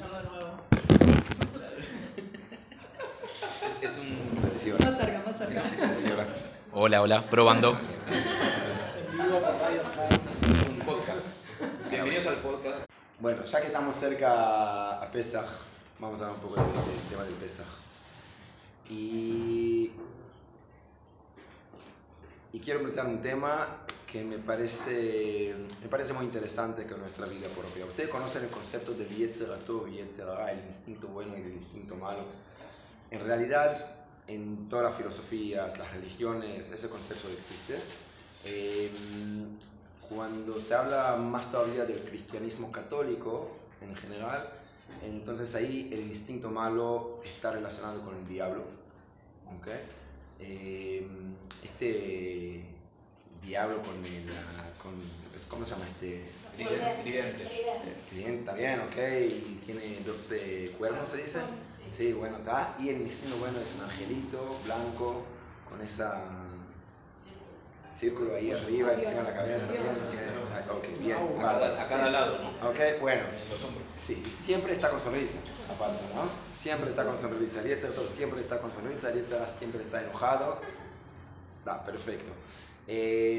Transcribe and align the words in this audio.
escucharlo 0.00 0.18
de 0.18 0.24
nuevo. 0.24 0.50
Es, 3.42 3.82
es 3.82 3.98
un. 3.98 4.40
Más 4.84 4.96
cerca, 4.96 5.22
más 5.26 5.36
cerca. 5.36 5.62
Hola, 6.72 7.02
hola, 7.02 7.22
probando. 7.28 7.78
Es 10.42 10.68
un 10.68 10.78
podcast. 10.78 11.26
Bienvenidos 11.90 12.26
al 12.26 12.36
podcast. 12.36 12.84
Bueno, 13.18 13.44
ya 13.44 13.60
que 13.60 13.66
estamos 13.66 13.96
cerca 13.96 15.02
a 15.02 15.10
Pesach, 15.10 15.46
vamos 15.98 16.20
a 16.20 16.24
hablar 16.24 16.40
un 16.42 16.48
poco 16.48 16.62
del, 16.62 16.72
del 16.72 17.08
tema 17.10 17.24
del 17.24 17.34
Pesach. 17.34 17.66
Y, 18.88 19.92
y 22.52 22.60
quiero 22.60 22.80
meter 22.80 23.04
un 23.04 23.22
tema 23.22 23.68
que 24.10 24.24
me 24.24 24.38
parece, 24.38 25.54
me 25.82 25.88
parece 25.88 26.12
muy 26.12 26.24
interesante 26.24 26.84
con 26.86 27.00
nuestra 27.00 27.26
vida 27.26 27.48
propia. 27.48 27.84
Ustedes 27.84 28.08
conocen 28.08 28.42
el 28.42 28.50
concepto 28.50 28.92
del 28.92 29.08
Yetzer 29.08 29.52
Hatov 29.52 29.88
y 29.88 29.96
Yetzer 29.96 30.28
Hara, 30.28 30.50
el 30.50 30.66
instinto 30.66 31.06
bueno 31.08 31.36
y 31.36 31.42
el 31.42 31.52
instinto 31.52 31.94
malo. 31.94 32.24
En 33.10 33.24
realidad, 33.24 33.76
en 34.26 34.68
todas 34.68 34.86
las 34.86 34.96
filosofías, 34.96 35.78
las 35.78 35.92
religiones, 35.92 36.72
ese 36.72 36.88
concepto 36.88 37.28
existe. 37.28 37.76
Eh, 38.46 38.90
cuando 40.08 40.60
se 40.60 40.74
habla 40.74 41.16
más 41.16 41.52
todavía 41.52 41.84
del 41.84 42.00
cristianismo 42.00 42.72
católico 42.72 43.56
en 43.80 43.94
general, 43.94 44.40
entonces 45.04 45.54
ahí 45.54 45.88
el 45.92 46.00
instinto 46.00 46.50
malo 46.50 47.20
está 47.24 47.52
relacionado 47.52 48.00
con 48.02 48.16
el 48.16 48.26
diablo. 48.26 48.64
¿ok? 49.56 49.68
Eh, 50.40 51.06
este 51.62 52.69
diablo 53.42 53.82
con 53.82 54.04
el... 54.04 54.24
Con, 54.82 55.00
¿Cómo 55.48 55.64
se 55.64 55.70
llama 55.72 55.86
este? 55.88 56.30
Tridente. 56.56 57.02
Tridente. 57.02 57.44
Tridente 58.10 58.44
también, 58.44 58.80
ok, 58.80 58.96
y 59.28 59.60
tiene 59.64 60.00
12 60.04 60.74
cuernos, 60.78 61.10
¿se 61.10 61.16
dice? 61.18 61.40
Sí, 61.96 62.12
bueno, 62.12 62.38
está. 62.38 62.76
Y 62.78 62.90
el 62.90 63.00
instinto 63.02 63.36
bueno 63.38 63.58
es 63.58 63.74
un 63.74 63.82
angelito 63.82 64.60
blanco 64.64 65.24
con 65.68 65.80
esa 65.80 66.22
círculo 68.00 68.34
ahí 68.34 68.50
arriba, 68.50 68.94
encima 68.94 69.18
de 69.18 69.22
la 69.24 69.34
cabeza 69.34 69.66
también. 69.66 69.84
Ah, 70.52 70.72
Ok, 70.72 70.84
bien. 71.00 71.16
A 71.16 71.86
cada, 71.88 72.10
lado, 72.10 72.38
¿no? 72.38 72.68
Ok, 72.68 73.00
bueno. 73.00 73.22
En 73.42 73.50
los 73.50 73.62
hombros. 73.62 73.84
Sí, 74.06 74.22
siempre 74.42 74.72
está 74.72 74.90
con 74.90 75.00
sonrisa, 75.00 75.38
aparte, 75.72 76.02
¿no? 76.14 76.22
Siempre 76.58 76.90
está 76.90 77.04
con 77.04 77.20
sonrisa. 77.20 77.60
El 77.60 78.08
siempre 78.08 78.40
está 78.40 78.58
con 78.58 78.72
sonrisa, 78.72 79.10
el 79.10 79.24
siempre 79.58 79.82
está 79.82 80.02
enojado. 80.02 80.60
Da, 81.64 81.84
perfecto. 81.84 82.32
Eh, 82.92 83.38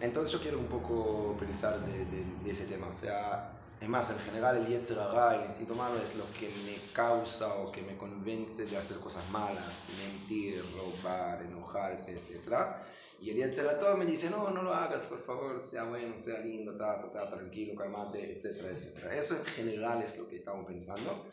entonces 0.00 0.32
yo 0.32 0.40
quiero 0.40 0.58
un 0.58 0.68
poco 0.68 1.36
pensar 1.36 1.84
de, 1.84 2.06
de- 2.06 2.36
de 2.38 2.50
ese 2.50 2.66
tema. 2.66 2.88
O 2.88 2.94
sea, 2.94 3.52
es 3.78 3.88
más, 3.88 4.10
en 4.10 4.18
general 4.20 4.56
el 4.56 4.66
Yetzer 4.66 4.96
el 5.34 5.44
instinto 5.46 5.74
malo, 5.74 6.00
es 6.00 6.14
lo 6.14 6.24
que 6.32 6.48
me 6.64 6.92
causa 6.92 7.56
o 7.56 7.70
que 7.70 7.82
me 7.82 7.96
convence 7.96 8.64
de 8.66 8.76
hacer 8.76 8.98
cosas 8.98 9.28
malas, 9.28 9.84
mentir, 9.98 10.62
robar, 10.74 11.42
enojarse, 11.42 12.12
etc. 12.14 12.82
Y 13.18 13.30
el 13.30 13.36
Yetzer 13.36 13.78
Tov 13.78 13.98
me 13.98 14.06
dice, 14.06 14.30
no, 14.30 14.50
no 14.50 14.62
lo 14.62 14.72
hagas, 14.74 15.04
por 15.06 15.20
favor, 15.20 15.62
sea 15.62 15.84
bueno, 15.84 16.18
sea 16.18 16.40
lindo, 16.40 16.74
ta, 16.76 16.98
ta, 17.00 17.10
ta, 17.12 17.30
tranquilo, 17.36 17.74
calmate, 17.74 18.32
etcétera, 18.36 18.70
etcétera. 18.70 19.14
Eso 19.14 19.36
en 19.36 19.44
general 19.44 20.02
es 20.02 20.16
lo 20.16 20.26
que 20.26 20.36
estamos 20.38 20.66
pensando. 20.66 21.26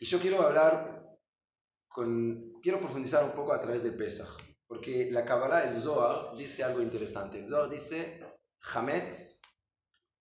Y 0.00 0.04
yo 0.06 0.18
quiero 0.20 0.42
hablar 0.42 1.02
con, 1.88 2.60
quiero 2.62 2.78
profundizar 2.80 3.24
un 3.24 3.32
poco 3.32 3.52
a 3.52 3.60
través 3.62 3.82
del 3.82 3.96
Pesach, 3.96 4.28
porque 4.72 5.10
la 5.10 5.22
Kabbalah, 5.22 5.68
el 5.68 5.78
Zohar, 5.82 6.34
dice 6.34 6.64
algo 6.64 6.80
interesante. 6.80 7.40
El 7.40 7.46
Zohar 7.46 7.68
dice, 7.68 8.24
Hametz, 8.72 9.38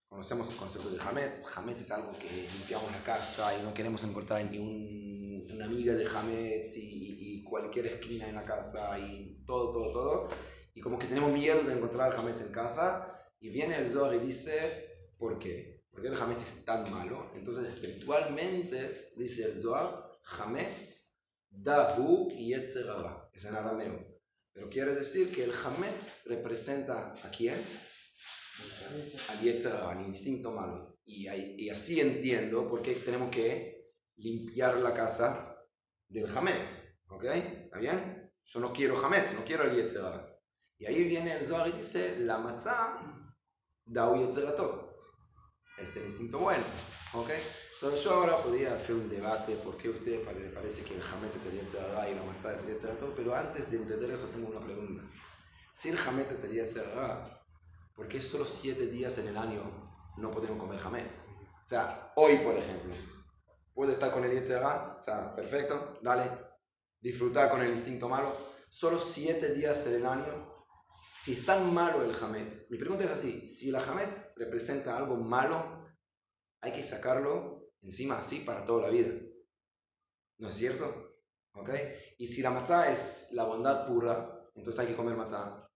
conocemos 0.10 0.52
el 0.52 0.58
concepto 0.58 0.90
de 0.90 1.00
Hametz, 1.00 1.46
Hametz 1.56 1.80
es 1.80 1.92
algo 1.92 2.12
que 2.20 2.28
limpiamos 2.58 2.92
la 2.92 3.02
casa 3.02 3.58
y 3.58 3.64
no 3.64 3.74
queremos 3.74 4.04
encontrar 4.04 4.44
ni 4.52 4.58
un, 4.58 5.50
una 5.54 5.68
miga 5.68 5.94
de 5.94 6.06
Hametz 6.06 6.76
y, 6.76 7.38
y 7.38 7.44
cualquier 7.46 7.86
esquina 7.86 8.28
en 8.28 8.36
la 8.36 8.44
casa 8.44 9.00
y 9.00 9.42
todo, 9.46 9.72
todo, 9.72 9.94
todo. 9.94 10.30
Y 10.74 10.82
como 10.82 11.00
que 11.00 11.08
tenemos 11.08 11.32
miedo 11.32 11.64
de 11.64 11.72
encontrar 11.72 12.14
Hametz 12.14 12.42
en 12.42 12.52
casa 12.52 13.08
y 13.40 13.52
viene 13.52 13.78
el 13.78 13.90
Zohar 13.90 14.14
y 14.16 14.20
dice, 14.20 15.14
¿por 15.18 15.40
qué? 15.40 15.86
¿Por 15.92 16.02
qué 16.02 16.10
el 16.10 16.22
Hametz 16.22 16.44
es 16.44 16.66
tan 16.66 16.92
malo? 16.92 17.32
Entonces, 17.36 17.70
espiritualmente, 17.70 19.14
dice 19.16 19.46
el 19.46 19.58
Zohar, 19.58 20.12
Hametz, 20.26 21.16
Dahu 21.50 22.28
y 22.32 22.50
Yetzer 22.50 22.90
Hara. 22.90 23.30
Es 23.34 23.46
en 23.46 23.56
arameo. 23.56 24.12
Pero 24.54 24.70
quiere 24.70 24.94
decir 24.96 25.34
que 25.34 25.44
el 25.44 25.54
Hametz 25.54 26.26
representa 26.26 27.14
a 27.24 27.30
quién? 27.32 27.56
Al 29.30 29.40
Yetzer 29.42 29.74
Hara, 29.74 29.92
al 29.92 30.06
instinto 30.06 30.52
malo. 30.52 31.00
Y, 31.06 31.28
y 31.30 31.70
así 31.70 32.00
entiendo 32.00 32.68
por 32.68 32.82
qué 32.82 32.94
tenemos 32.96 33.32
que 33.32 33.92
limpiar 34.18 34.78
la 34.78 34.94
casa 34.94 35.58
del 36.08 36.26
Hametz. 36.36 37.02
¿Ok? 37.08 37.24
¿Está 37.26 37.80
bien? 37.80 38.32
Yo 38.46 38.60
no 38.60 38.74
quiero 38.74 39.04
Hametz, 39.04 39.34
no 39.34 39.44
quiero 39.46 39.64
el 39.64 39.76
Yetzer 39.76 40.06
Hara. 40.06 40.38
Y 40.78 40.86
ahí 40.86 41.04
viene 41.04 41.38
el 41.38 41.46
Zohar 41.46 41.68
y 41.70 41.74
dice, 41.74 42.20
la 42.20 42.40
matzah, 42.40 43.00
Dahu 43.86 44.26
Yetzer 44.26 44.48
Hatov 44.48 44.92
este 45.82 46.04
instinto 46.04 46.40
bueno. 46.40 46.64
¿ok? 47.14 47.30
Entonces 47.82 48.04
yo 48.04 48.14
ahora 48.14 48.38
podría 48.38 48.76
hacer 48.76 48.94
un 48.96 49.10
debate 49.10 49.56
por 49.56 49.76
qué 49.76 49.88
a 49.88 49.92
usted 49.92 50.24
pare- 50.24 50.50
parece 50.50 50.84
que 50.84 50.94
el 50.94 51.02
Hamet 51.02 51.36
es 51.36 51.48
el 51.48 51.54
Yetzer 51.62 51.84
Hara 51.84 52.08
y 52.08 52.14
la 52.14 52.22
matzah 52.22 52.54
es 52.54 52.60
el 52.60 52.68
Yetzer 52.68 52.92
Hatov, 52.92 53.16
pero 53.16 53.36
antes 53.36 53.72
de 53.72 53.78
entender 53.78 54.12
eso 54.12 54.28
tengo 54.28 54.50
una 54.50 54.60
pregunta. 54.60 55.02
Si 55.74 55.90
el 55.90 55.98
Hamet 55.98 56.30
es 56.30 56.44
el 56.44 56.52
Yetzer 56.52 56.86
Hara, 56.90 57.44
¿por 57.96 58.08
qué 58.08 58.22
solo 58.22 58.46
siete 58.46 58.86
días 58.86 59.18
en 59.18 59.30
el 59.30 59.38
año 59.38 59.64
no 60.18 60.30
podemos 60.30 60.60
comer 60.60 60.80
Hamet? 60.80 61.12
O 61.66 61.68
sea, 61.68 62.14
hoy 62.18 62.38
por 62.38 62.56
ejemplo, 62.56 62.94
puedo 63.74 63.92
estar 63.94 64.12
con 64.12 64.24
el 64.26 64.32
Yetzer 64.32 64.58
Hara, 64.58 64.98
o 65.00 65.02
sea, 65.02 65.36
perfecto, 65.36 65.98
dale, 66.04 66.30
disfrutar 67.00 67.50
con 67.50 67.64
el 67.64 67.72
instinto 67.72 68.08
malo, 68.08 68.32
solo 68.70 69.00
siete 69.00 69.56
días 69.56 69.88
en 69.88 69.96
el 69.96 70.06
año 70.06 70.52
si 71.24 71.34
es 71.34 71.46
tan 71.48 71.74
malo 71.74 72.04
el 72.04 72.16
Hametz, 72.16 72.70
mi 72.70 72.78
pregunta 72.78 73.06
es 73.06 73.12
así, 73.12 73.44
si 73.46 73.70
el 73.70 73.76
Hametz 73.76 74.36
representa 74.36 74.98
algo 74.98 75.16
malo, 75.18 75.84
hay 76.62 76.74
que 76.74 76.84
sacarlo 76.84 77.61
encima 77.82 78.20
así 78.20 78.40
para 78.40 78.66
toda 78.66 78.84
la 78.84 78.90
vida. 78.90 79.14
¿No 80.38 80.50
es 80.50 80.56
cierto? 80.56 81.18
¿Ok? 81.54 81.70
Y 82.18 82.28
si 82.28 82.42
la 82.42 82.52
matzah 82.52 82.92
es 82.92 83.30
la 83.32 83.44
bondad 83.44 83.88
pura, 83.88 84.50
entonces 84.56 84.80
hay 84.80 84.88
que 84.88 84.96
comer 84.96 85.16
matzah 85.16 85.68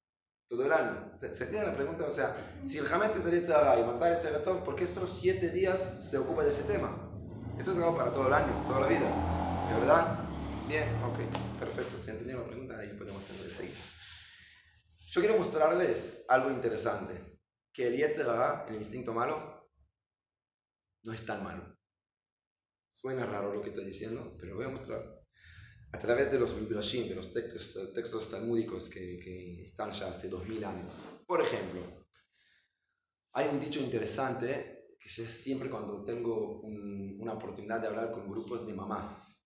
todo 0.47 0.65
el 0.65 0.71
año. 0.71 1.11
¿Se, 1.17 1.33
se 1.33 1.45
entiende 1.45 1.67
la 1.67 1.75
pregunta? 1.75 2.05
O 2.05 2.11
sea, 2.11 2.35
si 2.63 2.77
el 2.77 2.91
Hametz 2.91 3.17
es 3.17 3.25
el 3.25 3.39
Yetzirah 3.39 3.79
y 3.79 3.83
matzah 3.83 4.17
es 4.17 4.25
el 4.25 4.33
Yetzirah, 4.33 4.63
¿por 4.63 4.75
qué 4.75 4.87
solo 4.87 5.07
siete 5.07 5.49
días 5.49 6.09
se 6.09 6.17
ocupa 6.17 6.43
de 6.43 6.49
ese 6.49 6.63
tema? 6.63 7.05
Eso 7.59 7.71
es 7.71 7.77
algo 7.77 7.95
para 7.95 8.11
todo 8.11 8.27
el 8.27 8.33
año, 8.33 8.65
toda 8.67 8.81
la 8.81 8.87
vida. 8.87 9.09
¿De 9.69 9.79
verdad? 9.79 10.19
Bien, 10.67 10.89
ok, 11.03 11.59
perfecto. 11.59 11.97
Si 11.97 12.11
entendieron 12.11 12.43
la 12.43 12.49
pregunta, 12.49 12.77
ahí 12.77 12.89
podemos 12.97 13.23
seguida. 13.23 13.75
Yo 14.97 15.21
quiero 15.21 15.37
mostrarles 15.37 16.25
algo 16.27 16.51
interesante, 16.51 17.39
que 17.71 17.87
el 17.87 17.97
Yetzer 17.97 18.29
Hara, 18.29 18.65
el 18.67 18.75
instinto 18.75 19.13
malo, 19.13 19.69
no 21.03 21.13
es 21.13 21.25
tan 21.25 21.43
malo. 21.43 21.74
Suena 22.95 23.27
raro 23.27 23.53
lo 23.53 23.61
que 23.61 23.69
estoy 23.69 23.85
diciendo, 23.85 24.35
pero 24.39 24.55
voy 24.55 24.65
a 24.65 24.69
mostrar. 24.69 25.21
A 25.93 25.99
través 25.99 26.31
de 26.31 26.39
los 26.39 26.55
midrashim, 26.59 27.09
de 27.09 27.15
los 27.15 27.33
textos, 27.33 27.93
textos 27.93 28.31
talmúdicos 28.31 28.89
que, 28.89 29.19
que 29.19 29.63
están 29.65 29.91
ya 29.93 30.07
hace 30.09 30.29
dos 30.29 30.47
mil 30.47 30.63
años. 30.65 31.05
Por 31.27 31.41
ejemplo, 31.41 31.81
hay 33.33 33.49
un 33.49 33.59
dicho 33.59 33.79
interesante 33.79 34.95
que 34.99 35.09
yo 35.09 35.25
siempre 35.27 35.69
cuando 35.69 36.03
tengo 36.03 36.61
un- 36.61 37.17
una 37.19 37.33
oportunidad 37.33 37.79
de 37.81 37.87
hablar 37.87 38.11
con 38.11 38.29
grupos 38.29 38.65
de 38.65 38.73
mamás, 38.73 39.45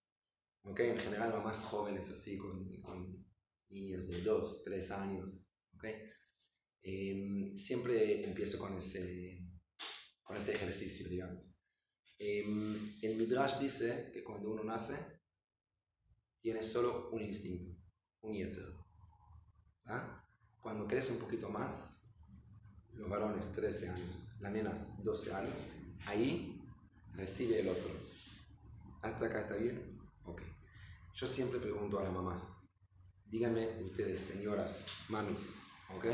¿ok? 0.64 0.80
En 0.82 1.00
general 1.00 1.34
mamás 1.34 1.66
jóvenes 1.66 2.10
así, 2.12 2.38
con, 2.38 2.70
con 2.82 3.26
niños 3.70 4.08
de 4.08 4.22
dos, 4.22 4.64
tres 4.66 4.92
años, 4.92 5.52
¿ok? 5.76 5.86
Em, 6.84 7.58
siempre 7.58 8.24
empiezo 8.26 8.60
con 8.60 8.74
ese, 8.76 9.40
con 10.24 10.38
ese 10.38 10.54
ejercicio, 10.56 11.10
digamos. 11.10 11.59
Em, 12.22 12.98
el 13.02 13.16
Midrash 13.16 13.60
dice 13.60 14.12
que 14.14 14.26
cuando 14.26 14.52
uno 14.52 14.62
nace, 14.62 15.22
tiene 16.42 16.62
solo 16.64 17.10
un 17.12 17.22
instinto, 17.22 17.82
un 18.22 18.34
yetzer. 18.34 18.76
¿ah? 19.86 20.22
Cuando 20.60 20.86
crece 20.86 21.14
un 21.14 21.20
poquito 21.20 21.50
más, 21.50 22.12
los 22.92 23.10
varones 23.10 23.50
13 23.54 23.90
años, 23.90 24.36
las 24.42 24.52
nenas 24.52 25.02
12 25.02 25.34
años, 25.34 25.72
ahí 26.06 26.62
recibe 27.14 27.62
el 27.62 27.70
otro. 27.70 27.90
¿Hasta 29.02 29.26
acá 29.26 29.42
está 29.44 29.56
bien? 29.56 29.98
Ok. 30.26 30.42
Yo 31.14 31.26
siempre 31.26 31.60
pregunto 31.60 32.00
a 32.00 32.04
las 32.04 32.14
mamás, 32.14 32.70
díganme 33.26 33.82
ustedes, 33.82 34.22
señoras, 34.22 34.88
mamis, 35.08 35.56
¿ok? 35.96 36.06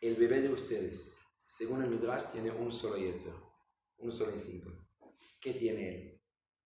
El 0.00 0.16
bebé 0.16 0.40
de 0.40 0.48
ustedes, 0.50 1.18
según 1.44 1.82
el 1.82 1.90
Midrash, 1.90 2.32
tiene 2.32 2.50
un 2.50 2.72
solo 2.72 2.96
yetzer, 2.96 3.34
un 3.98 4.10
solo 4.10 4.34
instinto. 4.34 4.70
¿Qué 5.44 5.52
tiene 5.52 5.88
él? 5.90 6.20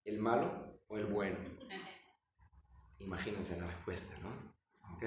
¿El 0.05 0.21
malo 0.21 0.81
o 0.87 0.97
el 0.99 1.07
bueno? 1.07 1.37
Imagínense 3.01 3.57
la 3.61 3.67
respuesta, 3.67 4.17
¿no? 4.23 4.31
¿Ok? 4.95 5.05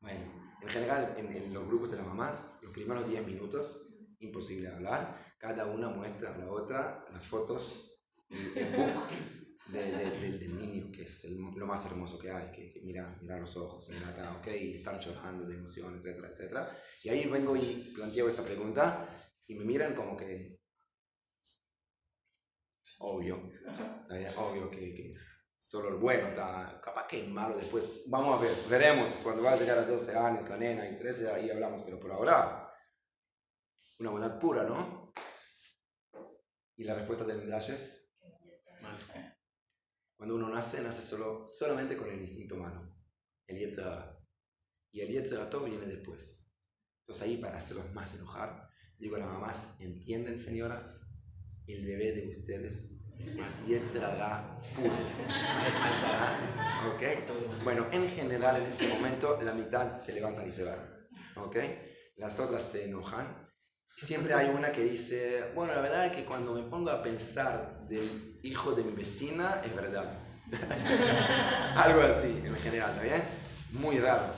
Bueno, 0.00 0.20
en 0.62 0.68
general, 0.68 1.14
en, 1.18 1.26
en 1.32 1.52
los 1.52 1.66
grupos 1.66 1.90
de 1.90 1.96
las 1.96 2.06
mamás, 2.06 2.60
los 2.62 2.72
primeros 2.72 3.08
10 3.08 3.26
minutos, 3.26 3.98
imposible 4.20 4.68
hablar, 4.68 5.34
cada 5.38 5.66
una 5.66 5.88
muestra 5.88 6.32
a 6.34 6.38
la 6.38 6.48
otra 6.52 7.04
las 7.12 7.26
fotos 7.26 8.00
el, 8.30 8.56
el 8.56 8.76
book 8.76 9.08
de- 9.72 9.90
de- 9.96 10.10
del- 10.20 10.38
del 10.38 10.56
niño, 10.56 10.92
que 10.92 11.02
es 11.02 11.24
el- 11.24 11.36
lo 11.40 11.66
más 11.66 11.84
hermoso 11.86 12.16
que 12.18 12.30
hay, 12.30 12.52
que, 12.52 12.72
que 12.72 12.80
mira, 12.82 13.18
mira 13.20 13.40
los 13.40 13.56
ojos, 13.56 13.88
mira, 13.88 14.08
está, 14.10 14.36
ok, 14.38 14.46
y 14.60 14.74
están 14.76 15.00
llorando 15.00 15.46
de 15.46 15.56
emoción, 15.56 15.96
etcétera, 15.98 16.28
etcétera. 16.28 16.78
Y 17.02 17.08
ahí 17.08 17.28
vengo 17.28 17.56
y 17.56 17.92
planteo 17.92 18.28
esa 18.28 18.44
pregunta 18.44 19.04
y 19.48 19.56
me 19.56 19.64
miran 19.64 19.94
como 19.96 20.16
que, 20.16 20.53
obvio, 23.04 23.50
obvio 24.36 24.70
que, 24.70 24.94
que 24.94 25.12
es 25.12 25.44
solo 25.58 25.88
el 25.88 25.96
bueno, 25.96 26.28
está, 26.28 26.80
capaz 26.82 27.06
que 27.08 27.22
es 27.22 27.28
malo 27.28 27.56
después. 27.56 28.04
Vamos 28.06 28.38
a 28.38 28.42
ver, 28.42 28.54
veremos 28.68 29.10
cuando 29.22 29.42
va 29.42 29.52
a 29.52 29.56
llegar 29.56 29.78
a 29.78 29.86
12 29.86 30.16
años 30.16 30.48
la 30.48 30.56
nena 30.56 30.88
y 30.88 30.98
13, 30.98 31.32
ahí 31.32 31.50
hablamos, 31.50 31.82
pero 31.82 31.98
por 31.98 32.12
ahora, 32.12 32.72
una 33.98 34.10
bondad 34.10 34.38
pura, 34.38 34.64
¿no? 34.64 35.12
Y 36.76 36.84
la 36.84 36.94
respuesta 36.94 37.24
del 37.24 37.38
Midrash 37.38 37.70
es, 37.70 38.16
cuando 40.16 40.36
uno 40.36 40.48
nace, 40.48 40.82
nace 40.82 41.02
solo, 41.02 41.46
solamente 41.46 41.96
con 41.96 42.08
el 42.08 42.20
instinto 42.20 42.56
malo, 42.56 42.96
el 43.46 43.58
Yetzirah. 43.58 44.18
Y 44.92 45.00
el 45.00 45.08
Yetzirah 45.08 45.50
todo 45.50 45.64
viene 45.64 45.86
después. 45.86 46.52
Entonces 47.00 47.24
ahí 47.24 47.36
para 47.38 47.58
hacerlos 47.58 47.92
más 47.92 48.14
enojar, 48.14 48.68
digo 48.98 49.16
a 49.16 49.20
las 49.20 49.28
mamás, 49.28 49.76
¿entienden 49.80 50.38
señoras? 50.38 51.03
El 51.66 51.86
bebé 51.86 52.12
de 52.12 52.28
ustedes 52.28 53.00
es 53.18 53.66
Yetzirah 53.66 54.58
puro. 54.76 54.92
¿Ah? 56.04 56.92
¿Ok? 56.94 57.02
Bueno, 57.64 57.86
en 57.90 58.06
general 58.10 58.58
en 58.58 58.66
este 58.66 58.86
momento 58.88 59.40
la 59.40 59.54
mitad 59.54 59.98
se 59.98 60.12
levantan 60.12 60.46
y 60.46 60.52
se 60.52 60.64
van. 60.64 60.78
¿Ok? 61.36 61.56
Las 62.16 62.38
otras 62.38 62.64
se 62.64 62.84
enojan. 62.84 63.48
Siempre 63.96 64.34
hay 64.34 64.50
una 64.50 64.72
que 64.72 64.82
dice, 64.82 65.52
bueno, 65.54 65.74
la 65.74 65.80
verdad 65.80 66.06
es 66.06 66.12
que 66.12 66.26
cuando 66.26 66.52
me 66.52 66.64
pongo 66.64 66.90
a 66.90 67.02
pensar 67.02 67.86
del 67.88 68.38
hijo 68.42 68.72
de 68.72 68.84
mi 68.84 68.92
vecina, 68.92 69.62
es 69.64 69.74
verdad. 69.74 70.18
Algo 71.76 72.02
así, 72.02 72.42
en 72.44 72.56
general, 72.56 72.90
¿está 72.90 73.02
bien? 73.02 73.22
Muy 73.72 73.98
raro, 73.98 74.34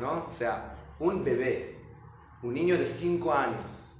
¿no? 0.00 0.26
O 0.26 0.30
sea, 0.32 0.74
un 0.98 1.22
bebé, 1.22 1.78
un 2.42 2.54
niño 2.54 2.76
de 2.76 2.86
5 2.86 3.32
años, 3.32 3.94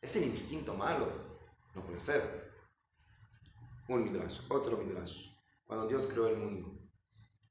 es 0.00 0.14
el 0.14 0.24
instinto 0.24 0.74
malo. 0.74 1.25
No 1.76 1.84
puede 1.86 2.00
ser. 2.00 2.22
Un 3.88 4.02
midrash, 4.02 4.40
otro 4.48 4.78
midrash. 4.78 5.30
Cuando 5.66 5.86
Dios 5.86 6.06
creó 6.06 6.26
el 6.28 6.38
mundo. 6.38 6.72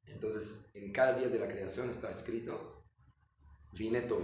Entonces, 0.07 0.71
en 0.75 0.91
cada 0.91 1.13
día 1.13 1.29
de 1.29 1.39
la 1.39 1.47
creación 1.47 1.89
está 1.91 2.11
escrito, 2.11 2.83
vine 3.71 4.01
Tov. 4.01 4.23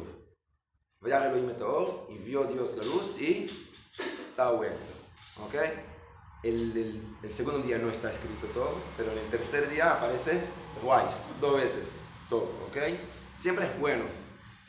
Vaya 0.99 1.27
Elohim 1.29 1.49
et 1.51 1.61
Or, 1.61 2.07
y 2.09 2.17
vio 2.17 2.43
Dios 2.45 2.75
la 2.77 2.83
luz 2.83 3.21
y 3.21 3.49
estaba 4.29 4.57
bueno. 4.57 4.75
¿Ok? 5.45 5.55
El, 6.43 6.75
el- 6.77 7.17
el 7.23 7.33
segundo 7.33 7.61
día 7.61 7.77
no 7.77 7.89
está 7.91 8.11
escrito 8.11 8.47
todo, 8.47 8.75
pero 8.97 9.11
en 9.11 9.19
el 9.19 9.29
tercer 9.29 9.69
día 9.69 9.93
aparece 9.93 10.41
twice, 10.81 11.33
dos 11.39 11.55
veces 11.55 12.07
todo. 12.29 12.49
¿Ok? 12.67 12.77
Siempre 13.39 13.65
es 13.67 13.79
bueno. 13.79 14.05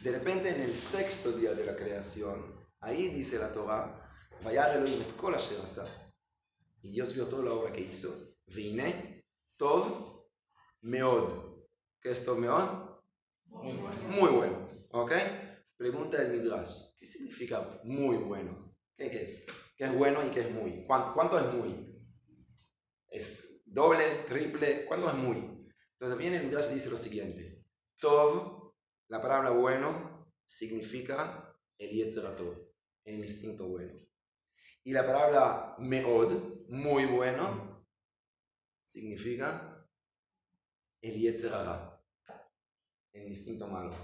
De 0.02 0.12
repente 0.12 0.48
en 0.54 0.60
el 0.62 0.76
sexto 0.76 1.32
día 1.32 1.52
de 1.54 1.64
la 1.64 1.76
creación, 1.76 2.44
ahí 2.80 3.08
dice 3.08 3.38
la 3.38 3.52
Torah, 3.52 4.01
vaya 4.44 4.74
Elohim 4.74 5.02
et 5.02 5.16
kol 5.16 5.34
asher. 5.34 5.58
Y 6.82 6.90
Dios 6.92 7.14
vio 7.14 7.26
toda 7.26 7.44
la 7.44 7.52
obra 7.52 7.72
que 7.72 7.80
hizo. 7.80 8.36
Vine, 8.46 9.24
Tov, 9.56 10.26
Meod. 10.82 11.64
¿Qué 12.00 12.10
es 12.10 12.24
Tov 12.24 12.38
Meod? 12.38 12.98
Muy 13.46 13.72
bueno. 13.74 14.02
Muy 14.08 14.30
bueno, 14.30 14.68
¿ok? 14.90 15.12
Pregunta 15.76 16.20
del 16.20 16.40
Midrash, 16.40 16.94
¿qué 16.98 17.06
significa 17.06 17.80
muy 17.84 18.16
bueno? 18.16 18.74
¿Qué, 18.96 19.10
qué 19.10 19.22
es? 19.22 19.46
¿Qué 19.76 19.84
es 19.84 19.94
bueno 19.96 20.24
y 20.26 20.30
qué 20.30 20.40
es 20.40 20.50
muy? 20.52 20.84
¿Cuán- 20.86 21.12
¿Cuánto, 21.12 21.38
es 21.38 21.52
muy? 21.54 21.88
¿Es 23.08 23.62
doble, 23.66 24.04
triple? 24.26 24.84
¿Cuánto 24.86 25.08
es 25.08 25.14
muy? 25.16 25.38
Entonces 25.94 26.18
viene 26.18 26.36
el 26.38 26.44
Midrash 26.46 26.70
y 26.70 26.74
dice 26.74 26.90
lo 26.90 26.98
siguiente. 26.98 27.64
Tov, 28.00 28.72
la 29.08 29.20
palabra 29.20 29.50
bueno, 29.50 30.32
significa 30.46 31.54
el 31.78 31.90
Yetzer 31.90 32.34
Tov, 32.36 32.56
el 33.04 33.20
instinto 33.20 33.66
bueno. 33.68 33.92
Y 34.84 34.92
la 34.92 35.04
palabra 35.06 35.74
meod, 35.78 36.66
muy 36.68 37.06
bueno, 37.06 37.84
significa 38.84 39.84
el 41.02 41.18
Yetzer 41.20 41.52
Hara, 41.54 42.00
el 43.12 43.28
instinto 43.28 43.66
malo 43.68 43.94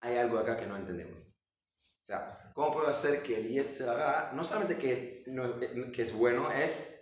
hay 0.00 0.16
algo 0.16 0.38
acá 0.38 0.56
que 0.56 0.66
no 0.66 0.76
entendemos. 0.76 1.36
O 2.02 2.06
sea, 2.06 2.52
¿cómo 2.54 2.72
puedo 2.72 2.88
hacer 2.88 3.22
que 3.22 3.36
el 3.36 3.48
Yetzer 3.48 3.88
Hara, 3.88 4.30
no 4.32 4.44
solamente 4.44 4.78
que, 4.78 5.24
no- 5.26 5.58
que 5.92 6.02
es 6.02 6.12
bueno, 6.12 6.50
es 6.50 6.94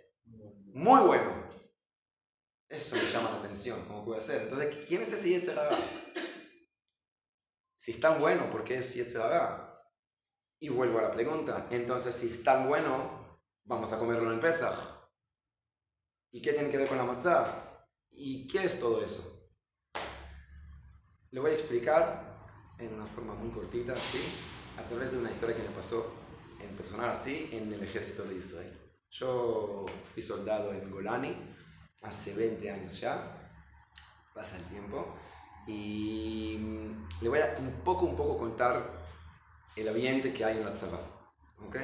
muy 0.73 1.01
bueno? 1.01 1.47
Eso 2.67 2.95
me 2.95 3.03
llama 3.11 3.29
la 3.29 3.37
atención, 3.37 3.85
¿cómo 3.85 4.03
puedo 4.03 4.19
hacer? 4.19 4.41
Entonces, 4.41 4.85
¿quién 4.87 5.03
es 5.03 5.13
ese 5.13 5.29
Yetzer 5.29 5.57
Hara? 5.59 5.77
Si 7.77 7.91
es 7.91 7.99
tan 7.99 8.19
bueno, 8.19 8.49
¿por 8.49 8.63
qué 8.63 8.77
es 8.79 8.93
Yetzer 8.95 9.21
Hara? 9.21 9.74
Y 10.59 10.69
vuelvo 10.69 10.99
a 10.99 11.03
la 11.03 11.11
pregunta, 11.11 11.67
entonces 11.69 12.15
si 12.15 12.27
es 12.27 12.43
tan 12.43 12.67
bueno, 12.67 13.39
vamos 13.65 13.91
a 13.91 13.99
comerlo 13.99 14.31
en 14.31 14.39
Pesach. 14.39 14.77
¿Y 16.31 16.41
qué 16.41 16.53
tiene 16.53 16.69
que 16.69 16.77
ver 16.77 16.87
con 16.87 16.97
la 16.97 17.03
matzah? 17.03 17.87
¿Y 18.11 18.47
qué 18.47 18.63
es 18.65 18.79
todo 18.79 19.03
eso? 19.03 19.49
Le 21.31 21.39
voy 21.39 21.51
a 21.51 21.55
explicar 21.55 22.35
en 22.79 22.93
una 22.93 23.05
forma 23.07 23.33
muy 23.35 23.49
cortita, 23.51 23.93
así, 23.93 24.21
a 24.77 24.87
través 24.87 25.11
de 25.11 25.17
una 25.17 25.31
historia 25.31 25.55
que 25.55 25.63
me 25.63 25.75
pasó 25.75 26.13
en 26.59 26.75
personal, 26.75 27.09
así, 27.09 27.49
en 27.51 27.73
el 27.73 27.83
ejército 27.83 28.23
de 28.23 28.35
Israel. 28.35 28.77
Yo 29.11 29.85
fui 30.13 30.21
soldado 30.21 30.73
en 30.73 30.91
Golani 30.91 31.35
hace 32.01 32.33
20 32.33 32.71
años 32.71 32.99
ya, 32.99 33.51
pasa 34.33 34.57
el 34.57 34.65
tiempo, 34.65 35.15
y 35.67 36.57
le 37.21 37.29
voy 37.29 37.39
a 37.39 37.55
un 37.59 37.81
poco, 37.83 38.05
un 38.05 38.15
poco 38.15 38.37
contar 38.37 39.05
el 39.75 39.87
ambiente 39.87 40.33
que 40.33 40.45
hay 40.45 40.57
en 40.57 40.65
la 40.65 40.73
tzavá, 40.73 40.99
¿ok? 41.67 41.77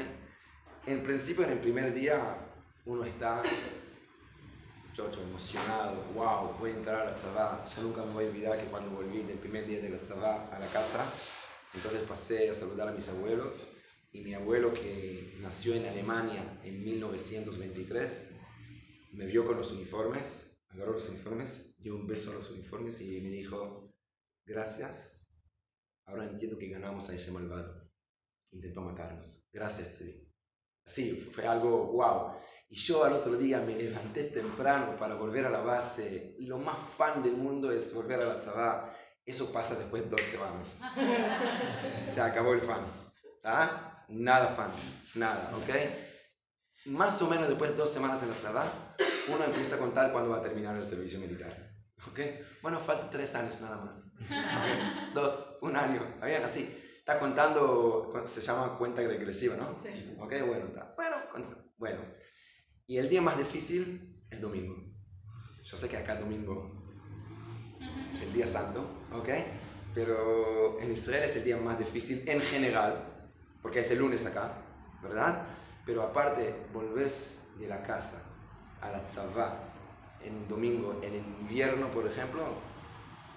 En 0.86 1.04
principio, 1.04 1.44
en 1.46 1.52
el 1.52 1.60
primer 1.60 1.94
día, 1.94 2.48
uno 2.86 3.04
está 3.04 3.44
chocho, 4.94 5.22
emocionado, 5.22 6.04
wow, 6.14 6.58
voy 6.60 6.72
a 6.72 6.76
entrar 6.76 7.02
a 7.02 7.06
la 7.06 7.16
tzavá. 7.16 7.66
Yo 7.76 7.84
nunca 7.84 8.04
me 8.04 8.14
voy 8.14 8.26
a 8.26 8.28
olvidar 8.28 8.60
que 8.60 8.66
cuando 8.66 8.92
volví 8.92 9.24
del 9.24 9.38
primer 9.38 9.66
día 9.68 9.80
de 9.82 9.90
la 9.90 10.00
tzavá 10.00 10.48
a 10.50 10.60
la 10.60 10.68
casa, 10.68 11.06
entonces 11.74 12.02
pasé 12.02 12.50
a 12.50 12.54
saludar 12.54 12.90
a 12.90 12.92
mis 12.92 13.08
abuelos 13.10 13.70
y 14.12 14.22
mi 14.22 14.34
abuelo 14.34 14.74
que 14.74 15.38
nació 15.40 15.76
en 15.76 15.86
Alemania 15.86 16.60
en 16.64 16.84
1923 16.84 18.36
me 19.14 19.26
vio 19.26 19.46
con 19.46 19.58
los 19.58 19.72
uniformes, 19.72 20.62
agarró 20.70 20.94
los 20.94 21.10
uniformes, 21.10 21.76
dio 21.80 21.96
un 21.96 22.08
beso 22.08 22.32
a 22.32 22.36
los 22.36 22.50
uniformes 22.52 23.00
y 23.02 23.20
me 23.22 23.30
dijo, 23.30 23.94
gracias, 24.46 25.28
ahora 26.06 26.26
entiendo 26.26 26.58
que 26.58 26.70
ganamos 26.70 27.10
a 27.10 27.16
ese 27.16 27.32
malvado. 27.32 27.81
Intentó 28.52 28.82
matarnos. 28.82 29.48
Gracias, 29.52 29.98
sí. 29.98 30.28
Sí, 30.86 31.32
fue 31.34 31.48
algo 31.48 31.88
wow. 31.94 32.34
Y 32.70 32.76
yo 32.76 33.04
al 33.04 33.14
otro 33.14 33.36
día 33.36 33.60
me 33.60 33.76
levanté 33.76 34.26
temprano 34.26 34.96
para 34.98 35.16
volver 35.16 35.46
a 35.46 35.50
la 35.50 35.62
base. 35.62 36.36
Lo 36.40 36.58
más 36.58 36.78
fan 36.98 37.22
del 37.22 37.34
mundo 37.34 37.72
es 37.72 37.94
volver 37.94 38.22
a 38.22 38.26
la 38.26 38.40
tzavá. 38.40 38.96
Eso 39.26 39.52
pasa 39.52 39.76
después 39.76 40.04
de 40.04 40.10
dos 40.10 40.22
semanas. 40.22 40.68
Se 42.14 42.22
acabó 42.22 42.54
el 42.54 42.62
fan. 42.62 42.86
¿Ah? 43.44 44.06
Nada 44.10 44.56
fan. 44.56 44.72
Nada, 45.16 45.52
¿ok? 45.56 45.70
Más 46.86 47.22
o 47.22 47.30
menos 47.30 47.48
después 47.48 47.72
de 47.72 47.78
dos 47.78 47.92
semanas 47.92 48.24
en 48.24 48.30
la 48.30 48.36
tzavá, 48.36 48.96
uno 49.28 49.44
empieza 49.44 49.76
a 49.76 49.80
contar 49.80 50.12
cuándo 50.12 50.32
va 50.32 50.38
a 50.38 50.42
terminar 50.42 50.76
el 50.76 50.86
servicio 50.86 51.20
militar. 51.20 51.72
¿Ok? 52.08 52.20
Bueno, 52.62 52.80
faltan 52.80 53.12
tres 53.12 53.36
años 53.36 53.62
nada 53.62 53.78
más. 53.78 53.96
¿Ok? 54.18 55.14
Dos, 55.14 55.58
un 55.62 55.76
año. 55.76 56.04
¿Está 56.16 56.26
bien? 56.26 56.44
Así. 56.44 56.81
Está 57.12 57.20
contando, 57.20 58.24
se 58.26 58.40
llama 58.40 58.78
cuenta 58.78 59.02
regresiva, 59.02 59.58
¿no? 59.58 59.76
Sí. 59.84 60.16
Ok, 60.18 60.34
bueno, 60.48 60.68
está. 60.68 60.94
Bueno, 60.96 61.18
bueno. 61.78 62.00
Y 62.88 63.00
el 63.00 63.10
día 63.10 63.22
más 63.22 63.38
difícil 63.38 64.24
es 64.30 64.40
domingo. 64.40 64.78
Yo 65.62 65.76
sé 65.76 65.90
que 65.90 65.98
acá 65.98 66.16
domingo 66.16 66.72
es 68.14 68.22
el 68.22 68.32
día 68.32 68.48
santo, 68.48 68.88
¿ok? 69.12 69.28
Pero 69.94 70.80
en 70.80 70.90
Israel 70.94 71.26
es 71.26 71.36
el 71.36 71.44
día 71.44 71.58
más 71.58 71.80
difícil 71.80 72.24
en 72.30 72.40
general, 72.40 73.04
porque 73.62 73.82
es 73.82 73.92
el 73.92 74.00
lunes 74.00 74.26
acá, 74.26 74.54
¿verdad? 75.04 75.46
Pero 75.86 76.04
aparte, 76.04 76.56
volvés 76.72 77.46
de 77.60 77.68
la 77.68 77.84
casa 77.84 78.24
a 78.80 78.90
la 78.90 79.06
tzavá 79.06 79.60
en 80.22 80.34
un 80.34 80.48
domingo, 80.48 80.98
en 81.04 81.16
invierno, 81.16 81.92
por 81.92 82.08
ejemplo, 82.08 82.42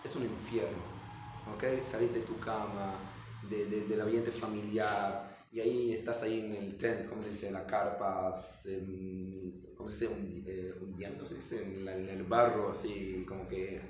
es 0.04 0.14
un 0.14 0.22
infierno, 0.22 0.78
¿ok? 1.56 1.82
Salir 1.82 2.12
de 2.12 2.20
tu 2.20 2.38
cama, 2.38 3.13
de, 3.48 3.66
de- 3.66 3.86
del 3.86 4.00
ambiente 4.00 4.30
familiar, 4.32 5.30
y 5.50 5.60
ahí 5.60 5.92
estás 5.92 6.22
ahí 6.22 6.40
en 6.40 6.54
el 6.54 6.76
tent, 6.76 7.08
¿cómo 7.08 7.22
se 7.22 7.28
dice? 7.28 7.50
La 7.50 7.66
carpa, 7.66 8.32
¿cómo 9.76 9.88
se 9.88 10.06
dice? 10.06 10.08
Un, 10.08 10.42
eh, 10.46 10.72
hundiendo, 10.80 11.24
se 11.26 11.36
dice? 11.36 11.62
En, 11.62 11.84
la- 11.84 11.94
en 11.94 12.08
el 12.08 12.22
barro, 12.24 12.70
así, 12.70 13.24
como 13.26 13.46
que 13.48 13.82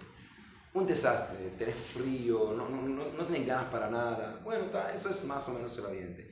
un 0.75 0.87
desastre, 0.87 1.51
tenés 1.59 1.77
frío, 1.77 2.53
no, 2.53 2.69
no, 2.69 2.83
no, 2.83 3.13
no 3.13 3.27
tenés 3.27 3.47
ganas 3.47 3.67
para 3.67 3.89
nada. 3.89 4.41
Bueno, 4.45 4.67
ta, 4.71 4.93
eso 4.93 5.11
es 5.11 5.25
más 5.25 5.49
o 5.49 5.53
menos 5.53 5.77
el 5.79 5.87
ambiente. 5.87 6.31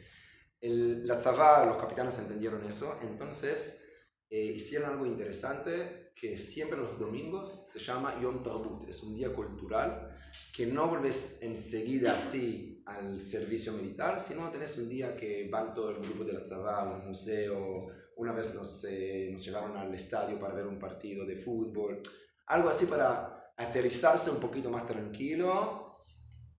El, 0.61 1.07
la 1.07 1.19
tzavá, 1.19 1.65
los 1.67 1.77
capitanes 1.77 2.19
entendieron 2.19 2.65
eso, 2.65 2.99
entonces 3.03 3.83
eh, 4.31 4.53
hicieron 4.57 4.91
algo 4.91 5.07
interesante 5.07 6.11
que 6.15 6.39
siempre 6.39 6.79
los 6.79 6.99
domingos 6.99 7.67
se 7.69 7.79
llama 7.81 8.15
Yom 8.21 8.43
Tarbut, 8.43 8.85
es 8.89 9.03
un 9.03 9.15
día 9.15 9.33
cultural 9.33 10.09
que 10.53 10.67
no 10.67 10.89
volvés 10.89 11.39
enseguida 11.43 12.17
así 12.17 12.72
al 12.87 13.21
servicio 13.21 13.73
militar, 13.73 14.21
sino 14.21 14.51
tenés 14.51 14.77
un 14.79 14.89
día 14.89 15.17
que 15.17 15.49
van 15.51 15.73
todo 15.73 15.91
el 15.91 16.03
grupo 16.03 16.25
de 16.25 16.33
la 16.33 16.45
tzavá 16.45 16.83
a 16.83 16.93
un 16.93 17.09
museo, 17.09 17.89
una 18.17 18.33
vez 18.33 18.55
nos, 18.55 18.85
eh, 18.85 19.31
nos 19.33 19.45
llevaron 19.45 19.77
al 19.77 19.95
estadio 19.95 20.39
para 20.39 20.55
ver 20.55 20.67
un 20.67 20.79
partido 20.79 21.25
de 21.25 21.37
fútbol, 21.37 22.03
algo 22.47 22.69
así 22.69 22.87
para 22.87 23.53
aterrizarse 23.57 24.31
un 24.31 24.41
poquito 24.41 24.71
más 24.71 24.87
tranquilo. 24.87 25.97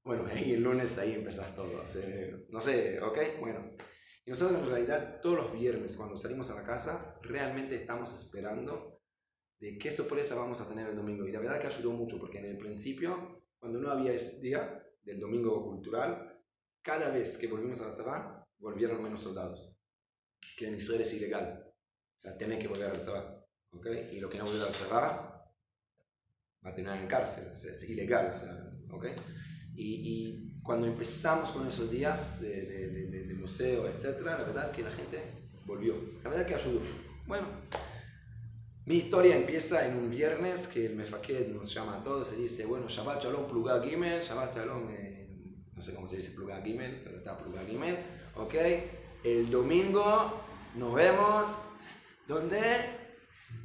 Bueno, 0.03 0.25
y 0.45 0.53
el 0.53 0.63
lunes 0.63 0.97
ahí 0.97 1.13
empezás 1.13 1.55
todo, 1.55 1.83
no 2.49 2.61
sé, 2.61 3.01
¿ok? 3.01 3.17
Bueno. 3.39 3.71
Y 4.25 4.29
nosotros 4.29 4.61
en 4.61 4.69
realidad 4.69 5.19
todos 5.21 5.35
los 5.35 5.53
viernes 5.53 5.97
cuando 5.97 6.15
salimos 6.15 6.49
a 6.49 6.55
la 6.55 6.63
casa 6.63 7.19
realmente 7.23 7.75
estamos 7.75 8.13
esperando 8.13 9.01
de 9.59 9.77
qué 9.77 9.91
sorpresa 9.91 10.35
vamos 10.35 10.61
a 10.61 10.67
tener 10.67 10.87
el 10.87 10.95
domingo. 10.95 11.27
Y 11.27 11.31
la 11.33 11.39
verdad 11.39 11.59
que 11.59 11.67
ayudó 11.67 11.91
mucho 11.91 12.17
porque 12.19 12.39
en 12.39 12.45
el 12.45 12.57
principio, 12.57 13.43
cuando 13.59 13.79
no 13.79 13.91
había 13.91 14.13
ese 14.13 14.41
día 14.41 14.81
del 15.03 15.19
domingo 15.19 15.63
cultural, 15.63 16.41
cada 16.81 17.09
vez 17.09 17.37
que 17.37 17.47
volvimos 17.47 17.81
a 17.81 17.87
la 17.87 17.93
Tzabá, 17.93 18.47
volvieron 18.59 19.03
menos 19.03 19.21
soldados. 19.21 19.77
Que 20.57 20.67
en 20.67 20.75
Israel 20.75 21.01
es 21.01 21.13
ilegal. 21.13 21.63
O 22.17 22.21
sea, 22.21 22.37
tiene 22.37 22.59
que 22.59 22.67
volver 22.67 22.89
a 22.89 22.93
la 22.93 23.01
Tzabá. 23.01 23.45
¿ok? 23.71 23.87
Y 24.11 24.19
lo 24.19 24.29
que 24.29 24.37
no 24.37 24.45
vuelve 24.45 24.61
a 24.61 24.65
la 24.67 24.71
Tzabá 24.71 25.53
va 26.65 26.69
a 26.69 26.73
terminar 26.73 27.01
en 27.01 27.07
cárcel. 27.07 27.47
Es, 27.51 27.89
ilegal. 27.89 28.31
O 28.31 28.33
sea, 28.33 28.71
¿ok? 28.91 29.05
Y, 29.75 30.01
y, 30.03 30.61
cuando 30.61 30.87
empezamos 30.87 31.51
con 31.51 31.67
esos 31.67 31.89
días 31.89 32.39
de, 32.39 32.65
de, 32.65 32.87
de, 32.89 33.23
de 33.27 33.33
museo, 33.33 33.87
etc., 33.87 34.21
la 34.23 34.37
verdad 34.37 34.71
que 34.71 34.83
la 34.83 34.91
gente 34.91 35.49
volvió. 35.65 35.95
La 36.23 36.29
verdad 36.29 36.45
que 36.45 36.55
ayudó. 36.55 36.81
Bueno, 37.25 37.47
mi 38.85 38.95
historia 38.95 39.37
empieza 39.37 39.87
en 39.87 39.97
un 39.97 40.09
viernes 40.09 40.67
que 40.67 40.85
el 40.85 40.95
Mefaqued 40.95 41.47
nos 41.47 41.73
llama 41.73 41.97
a 41.97 42.03
todos 42.03 42.33
y 42.33 42.41
dice, 42.41 42.65
bueno, 42.65 42.89
Shabbat 42.89 43.23
Shalom, 43.23 43.47
Plugá 43.47 43.81
Gimel, 43.81 44.21
Shabbat 44.21 44.55
Shalom, 44.55 44.89
eh, 44.91 45.29
no 45.73 45.81
sé 45.81 45.95
cómo 45.95 46.09
se 46.09 46.17
dice 46.17 46.31
Plugá 46.31 46.61
Gimel, 46.61 47.01
pero 47.01 47.17
está 47.17 47.37
Plugá 47.37 47.63
Gimel, 47.65 47.97
ok. 48.35 48.55
El 49.23 49.49
domingo 49.49 50.43
nos 50.75 50.93
vemos, 50.93 51.47
¿dónde? 52.27 52.59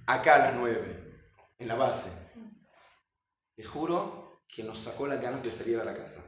Acá 0.07 0.37
a 0.37 0.39
las 0.39 0.55
9, 0.55 1.15
en 1.59 1.69
la 1.69 1.75
base. 1.75 2.13
Te 3.57 3.65
juro 3.65 4.45
que 4.49 4.63
nos 4.63 4.79
sacó 4.79 5.09
las 5.09 5.21
ganas 5.21 5.43
de 5.43 5.51
salir 5.51 5.81
a 5.81 5.85
la 5.85 5.97
casa. 5.97 6.23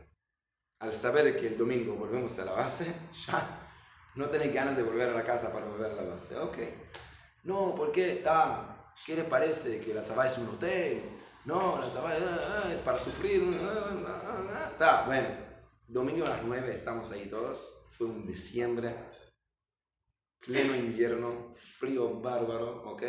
Al 0.81 0.93
saber 0.95 1.39
que 1.39 1.47
el 1.47 1.57
domingo 1.57 1.95
volvemos 1.95 2.37
a 2.41 2.45
la 2.45 2.53
base, 2.53 2.93
ya 3.27 3.71
no 4.17 4.29
tenés 4.31 4.53
ganas 4.53 4.77
de 4.77 4.83
volver 4.83 5.11
a 5.11 5.15
la 5.15 5.25
casa 5.25 5.53
para 5.53 5.67
volver 5.67 5.93
a 5.93 5.95
la 5.95 6.15
base. 6.15 6.37
Ok. 6.37 6.59
No, 7.45 7.75
¿por 7.75 7.93
qué? 7.93 8.19
Está, 8.19 8.93
¿Qué 9.05 9.17
le 9.17 9.25
parece? 9.25 9.81
¿Que 9.81 9.95
la 9.95 10.03
Tzabá 10.03 10.27
es 10.27 10.39
un 10.39 10.49
hotel? 10.49 11.03
No, 11.45 11.81
la 11.81 11.91
Tzabá 11.91 12.15
es 12.73 12.81
para 12.81 12.99
sufrir. 12.99 13.51
Está, 14.73 15.05
bueno. 15.07 15.29
Domingo 15.89 16.27
a 16.27 16.31
las 16.31 16.45
9 16.45 16.75
estamos 16.75 17.11
ahí 17.13 17.29
todos. 17.29 17.93
Fue 17.97 18.07
un 18.07 18.27
diciembre, 18.27 18.95
pleno 20.39 20.77
invierno, 20.77 21.55
frío 21.57 22.21
bárbaro, 22.21 22.83
¿ok? 22.91 23.03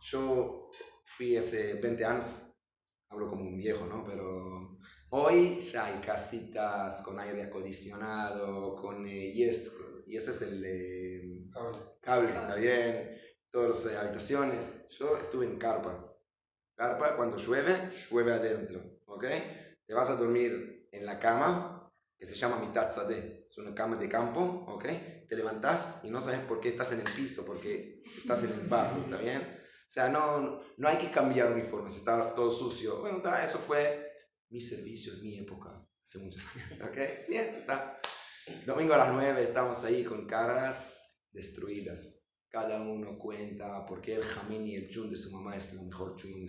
Yo 0.00 0.70
fui 1.04 1.36
hace 1.36 1.74
20 1.74 2.04
años 2.04 2.48
hablo 3.10 3.28
como 3.28 3.42
un 3.42 3.56
viejo, 3.56 3.86
¿no? 3.86 4.04
Pero 4.04 4.78
hoy 5.10 5.60
ya 5.60 5.86
hay 5.86 6.00
casitas 6.00 7.02
con 7.02 7.18
aire 7.18 7.44
acondicionado, 7.44 8.76
con 8.76 9.06
eh, 9.06 9.32
yes, 9.32 9.76
y 10.06 10.16
ese 10.16 10.30
es 10.30 10.42
el 10.42 10.64
eh, 10.64 11.50
cable. 11.52 11.78
cable, 12.00 12.28
está 12.28 12.54
bien, 12.56 13.17
todas 13.50 13.84
las 13.84 13.96
habitaciones. 13.96 14.88
Yo 14.98 15.16
estuve 15.16 15.46
en 15.46 15.58
carpa. 15.58 16.14
Carpa, 16.74 17.16
cuando 17.16 17.36
llueve, 17.36 17.90
llueve 18.10 18.32
adentro, 18.32 19.00
¿ok? 19.06 19.24
Te 19.86 19.94
vas 19.94 20.10
a 20.10 20.16
dormir 20.16 20.88
en 20.92 21.06
la 21.06 21.18
cama, 21.18 21.90
que 22.16 22.26
se 22.26 22.34
llama 22.34 22.58
mitad 22.58 22.88
de 23.08 23.46
es 23.48 23.58
una 23.58 23.74
cama 23.74 23.96
de 23.96 24.08
campo, 24.08 24.40
¿ok? 24.68 24.84
Te 25.28 25.36
levantás 25.36 26.00
y 26.04 26.10
no 26.10 26.20
sabes 26.20 26.40
por 26.40 26.60
qué 26.60 26.68
estás 26.68 26.92
en 26.92 27.00
el 27.00 27.10
piso, 27.12 27.44
porque 27.46 28.02
estás 28.16 28.44
en 28.44 28.52
el 28.52 28.68
barro, 28.68 29.00
¿está 29.02 29.16
bien? 29.16 29.40
O 29.40 29.90
sea, 29.90 30.08
no, 30.08 30.60
no 30.76 30.88
hay 30.88 30.98
que 30.98 31.10
cambiar 31.10 31.50
uniformes, 31.50 31.96
está 31.96 32.34
todo 32.34 32.52
sucio. 32.52 33.00
Bueno, 33.00 33.18
está, 33.18 33.42
eso 33.42 33.58
fue 33.58 34.12
mi 34.50 34.60
servicio 34.60 35.14
en 35.14 35.22
mi 35.22 35.38
época, 35.38 35.82
hace 36.04 36.18
muchos 36.18 36.44
años. 36.54 36.90
¿Ok? 36.90 37.28
Bien, 37.28 37.56
está. 37.60 38.00
Domingo 38.66 38.94
a 38.94 38.98
las 38.98 39.12
9 39.12 39.42
estamos 39.42 39.82
ahí 39.84 40.04
con 40.04 40.26
caras 40.26 41.18
destruidas. 41.32 42.17
Cada 42.50 42.80
uno 42.80 43.18
cuenta 43.18 43.84
por 43.86 44.00
qué 44.00 44.16
el 44.16 44.22
jamín 44.22 44.66
y 44.66 44.74
el 44.74 44.88
chun 44.90 45.10
de 45.10 45.16
su 45.16 45.30
mamá 45.30 45.56
es 45.56 45.74
lo 45.74 45.82
mejor 45.82 46.16
chun. 46.16 46.48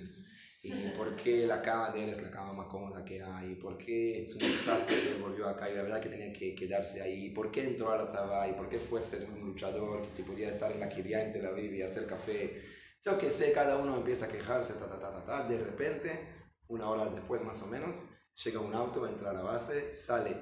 Y 0.62 0.72
por 0.98 1.16
qué 1.16 1.46
la 1.46 1.62
cama 1.62 1.92
de 1.92 2.04
él 2.04 2.10
es 2.10 2.22
la 2.22 2.32
cama 2.32 2.54
más 2.54 2.68
cómoda 2.68 3.04
que 3.06 3.22
hay. 3.22 3.56
Por 3.56 3.78
qué 3.78 4.26
es 4.26 4.36
un 4.36 4.42
desastre 4.42 4.96
que 5.02 5.22
volvió 5.22 5.48
acá 5.48 5.70
y 5.70 5.76
la 5.76 5.84
verdad 5.84 6.02
que 6.02 6.10
tenía 6.10 6.34
que 6.34 6.56
quedarse 6.56 7.02
ahí. 7.02 7.30
Por 7.32 7.52
qué 7.52 7.68
entró 7.68 7.92
a 7.92 7.98
la 7.98 8.06
Tzabá 8.06 8.48
y 8.48 8.54
por 8.54 8.70
qué 8.70 8.80
fue 8.80 9.02
ser 9.02 9.30
un 9.30 9.42
luchador 9.42 10.02
que 10.02 10.10
si 10.10 10.24
podía 10.24 10.50
estar 10.50 10.72
en 10.72 10.80
la 10.80 10.90
Kiria 10.90 11.26
en 11.26 11.34
Tel 11.34 11.46
Aviv 11.46 11.74
y 11.74 11.82
hacer 11.82 12.08
café 12.08 12.62
yo 13.02 13.18
que 13.18 13.32
sé, 13.32 13.54
cada 13.54 13.78
uno 13.78 13.96
empieza 13.96 14.26
a 14.26 14.30
quejarse, 14.30 14.74
ta, 14.74 14.90
ta, 14.90 15.00
ta, 15.00 15.12
ta, 15.12 15.26
ta. 15.26 15.48
De 15.48 15.58
repente, 15.58 16.44
una 16.68 16.90
hora 16.90 17.06
después 17.06 17.42
más 17.44 17.62
o 17.64 17.68
menos, 17.68 18.10
llega 18.44 18.60
un 18.60 18.74
auto, 18.74 19.08
entra 19.08 19.30
a 19.30 19.34
la 19.34 19.42
base, 19.42 19.94
sale 19.94 20.36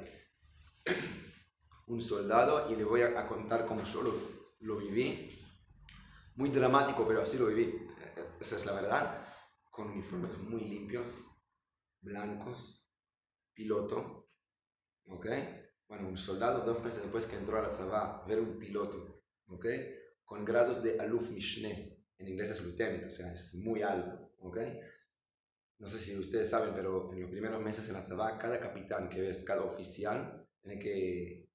un 1.87 2.01
soldado 2.01 2.71
y 2.71 2.75
le 2.75 2.83
voy 2.83 3.01
a, 3.01 3.27
contar 3.27 3.67
cómo 3.67 3.83
yo 3.83 4.01
lo, 4.59 4.77
viví. 4.77 5.29
Muy 6.37 6.51
dramático, 6.51 7.05
pero 7.07 7.23
así 7.23 7.37
lo 7.37 7.47
viví. 7.47 7.73
Esa 8.39 8.57
es 8.57 8.65
la 8.67 8.73
verdad. 8.73 9.27
Con 9.71 9.89
uniformes 9.89 10.37
muy 10.37 10.61
limpios, 10.65 11.25
blancos, 11.99 12.87
piloto. 13.53 14.29
¿Ok? 15.07 15.25
Bueno, 15.87 16.07
un 16.07 16.17
soldado 16.17 16.63
dos 16.63 16.83
meses 16.83 17.01
después 17.01 17.25
que 17.25 17.37
entró 17.37 17.57
a 17.57 17.63
la 17.63 17.71
Tzabá, 17.71 18.23
ver 18.27 18.39
un 18.39 18.59
piloto. 18.59 19.23
¿Ok? 19.47 19.65
Con 20.25 20.45
grados 20.45 20.83
de 20.83 20.99
Aluf 20.99 21.31
Mishne 21.31 22.05
en 22.19 22.27
inglés 22.27 22.51
es 22.51 22.61
lieutenant, 22.61 23.05
o 23.05 23.09
sea, 23.09 23.33
es 23.33 23.55
muy 23.55 23.81
alto, 23.81 24.33
¿ok? 24.39 24.57
No 25.79 25.87
sé 25.87 25.99
si 25.99 26.17
ustedes 26.17 26.49
saben, 26.49 26.73
pero 26.73 27.11
en 27.13 27.21
los 27.21 27.31
primeros 27.31 27.61
meses 27.61 27.87
en 27.87 27.93
la 27.93 28.03
Tzabá, 28.03 28.37
cada 28.37 28.59
capitán 28.59 29.09
que 29.09 29.21
ves, 29.21 29.43
cada 29.43 29.63
oficial, 29.63 30.47
tiene 30.61 30.79
que, 30.79 31.49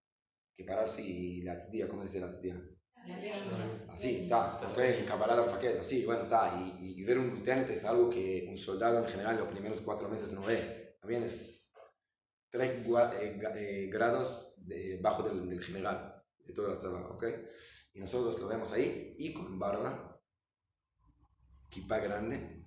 que 0.56 0.64
pararse 0.64 1.02
y 1.02 1.42
la 1.42 1.58
tzdia, 1.58 1.88
¿cómo 1.88 2.02
se 2.02 2.08
dice 2.08 2.26
la 2.26 2.32
tzdia? 2.32 2.71
Así, 3.90 4.22
está, 4.22 4.54
se 4.54 4.66
fue 4.68 5.00
en 5.00 5.06
cabalada 5.06 5.44
paquete, 5.46 5.80
así, 5.80 6.04
bueno, 6.04 6.22
está, 6.22 6.56
y, 6.58 7.00
y, 7.00 7.02
ver 7.04 7.18
un 7.18 7.34
lieutenant 7.34 7.68
es 7.70 7.84
algo 7.84 8.08
que 8.08 8.46
un 8.48 8.56
soldado 8.56 9.04
en 9.04 9.10
general 9.10 9.38
los 9.38 9.48
primeros 9.48 9.80
cuatro 9.80 10.08
meses 10.08 10.32
no 10.32 10.42
ve, 10.42 10.96
también 11.00 11.24
es 11.24 11.72
tres 12.50 12.86
eh, 12.86 13.40
eh, 13.56 13.90
grados 13.90 14.54
de, 14.58 14.98
bajo 15.02 15.22
del, 15.22 15.48
del, 15.48 15.62
general 15.62 16.22
de 16.46 16.52
toda 16.52 16.74
la 16.74 16.78
tzabá, 16.78 17.08
¿ok? 17.10 17.24
Y 17.94 18.00
nosotros 18.00 18.40
lo 18.40 18.46
vemos 18.46 18.72
ahí, 18.72 19.16
y 19.18 19.32
con 19.34 19.58
barba, 19.58 20.20
kipa 21.68 21.98
grande 21.98 22.62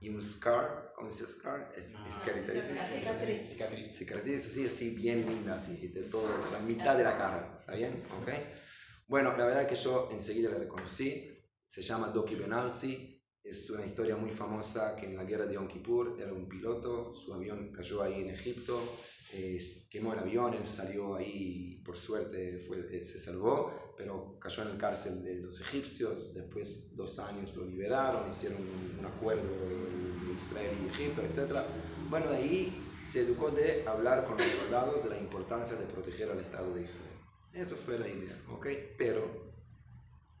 y 0.00 0.08
un 0.08 0.22
scar, 0.22 0.92
¿cómo 0.96 1.08
se 1.08 1.24
dice 1.24 1.38
scar? 1.38 1.72
Es 1.76 1.94
ah, 1.96 2.22
cicatriz. 2.24 3.50
Cicatriz. 3.50 3.96
Cicatriz, 3.96 4.46
así, 4.46 4.66
así, 4.66 4.90
bien 4.96 5.26
linda, 5.26 5.54
así, 5.54 5.88
de 5.88 6.02
todo, 6.02 6.28
la 6.52 6.60
mitad 6.60 6.96
de 6.96 7.04
la 7.04 7.16
cara, 7.16 7.56
¿está 7.58 7.74
bien? 7.74 8.02
¿Ok? 8.20 8.30
Bueno, 9.08 9.34
la 9.38 9.46
verdad 9.46 9.66
que 9.66 9.74
yo 9.74 10.10
enseguida 10.12 10.50
la 10.50 10.58
reconocí, 10.58 11.26
se 11.66 11.80
llama 11.80 12.08
Doki 12.08 12.34
Benalzi, 12.34 13.18
es 13.42 13.70
una 13.70 13.86
historia 13.86 14.18
muy 14.18 14.30
famosa 14.32 14.94
que 14.96 15.06
en 15.06 15.16
la 15.16 15.24
guerra 15.24 15.46
de 15.46 15.54
Yom 15.54 15.66
Kippur 15.66 16.18
era 16.20 16.30
un 16.30 16.46
piloto, 16.46 17.14
su 17.14 17.32
avión 17.32 17.72
cayó 17.72 18.02
ahí 18.02 18.20
en 18.20 18.28
Egipto, 18.28 18.78
quemó 19.90 20.12
el 20.12 20.18
avión, 20.18 20.52
él 20.52 20.66
salió 20.66 21.14
ahí, 21.14 21.80
por 21.86 21.96
suerte 21.96 22.68
eh, 22.90 23.02
se 23.02 23.18
salvó, 23.18 23.94
pero 23.96 24.38
cayó 24.38 24.64
en 24.64 24.72
el 24.72 24.76
cárcel 24.78 25.24
de 25.24 25.36
los 25.36 25.58
egipcios, 25.58 26.34
después 26.34 26.94
dos 26.94 27.18
años 27.18 27.56
lo 27.56 27.64
liberaron, 27.64 28.28
hicieron 28.28 28.58
un, 28.60 28.98
un 28.98 29.06
acuerdo 29.06 29.42
de 29.42 30.34
Israel 30.36 30.76
y 30.84 30.88
Egipto, 30.90 31.22
etc. 31.22 31.62
Bueno, 32.10 32.28
ahí 32.28 32.78
se 33.06 33.20
educó 33.20 33.50
de 33.50 33.88
hablar 33.88 34.26
con 34.26 34.36
los 34.36 34.46
soldados 34.48 35.02
de 35.02 35.08
la 35.08 35.18
importancia 35.18 35.78
de 35.78 35.86
proteger 35.86 36.30
al 36.30 36.40
Estado 36.40 36.74
de 36.74 36.82
Israel. 36.82 37.17
Eso 37.58 37.74
fue 37.74 37.98
la 37.98 38.06
idea, 38.06 38.40
¿ok? 38.50 38.68
Pero, 38.96 39.52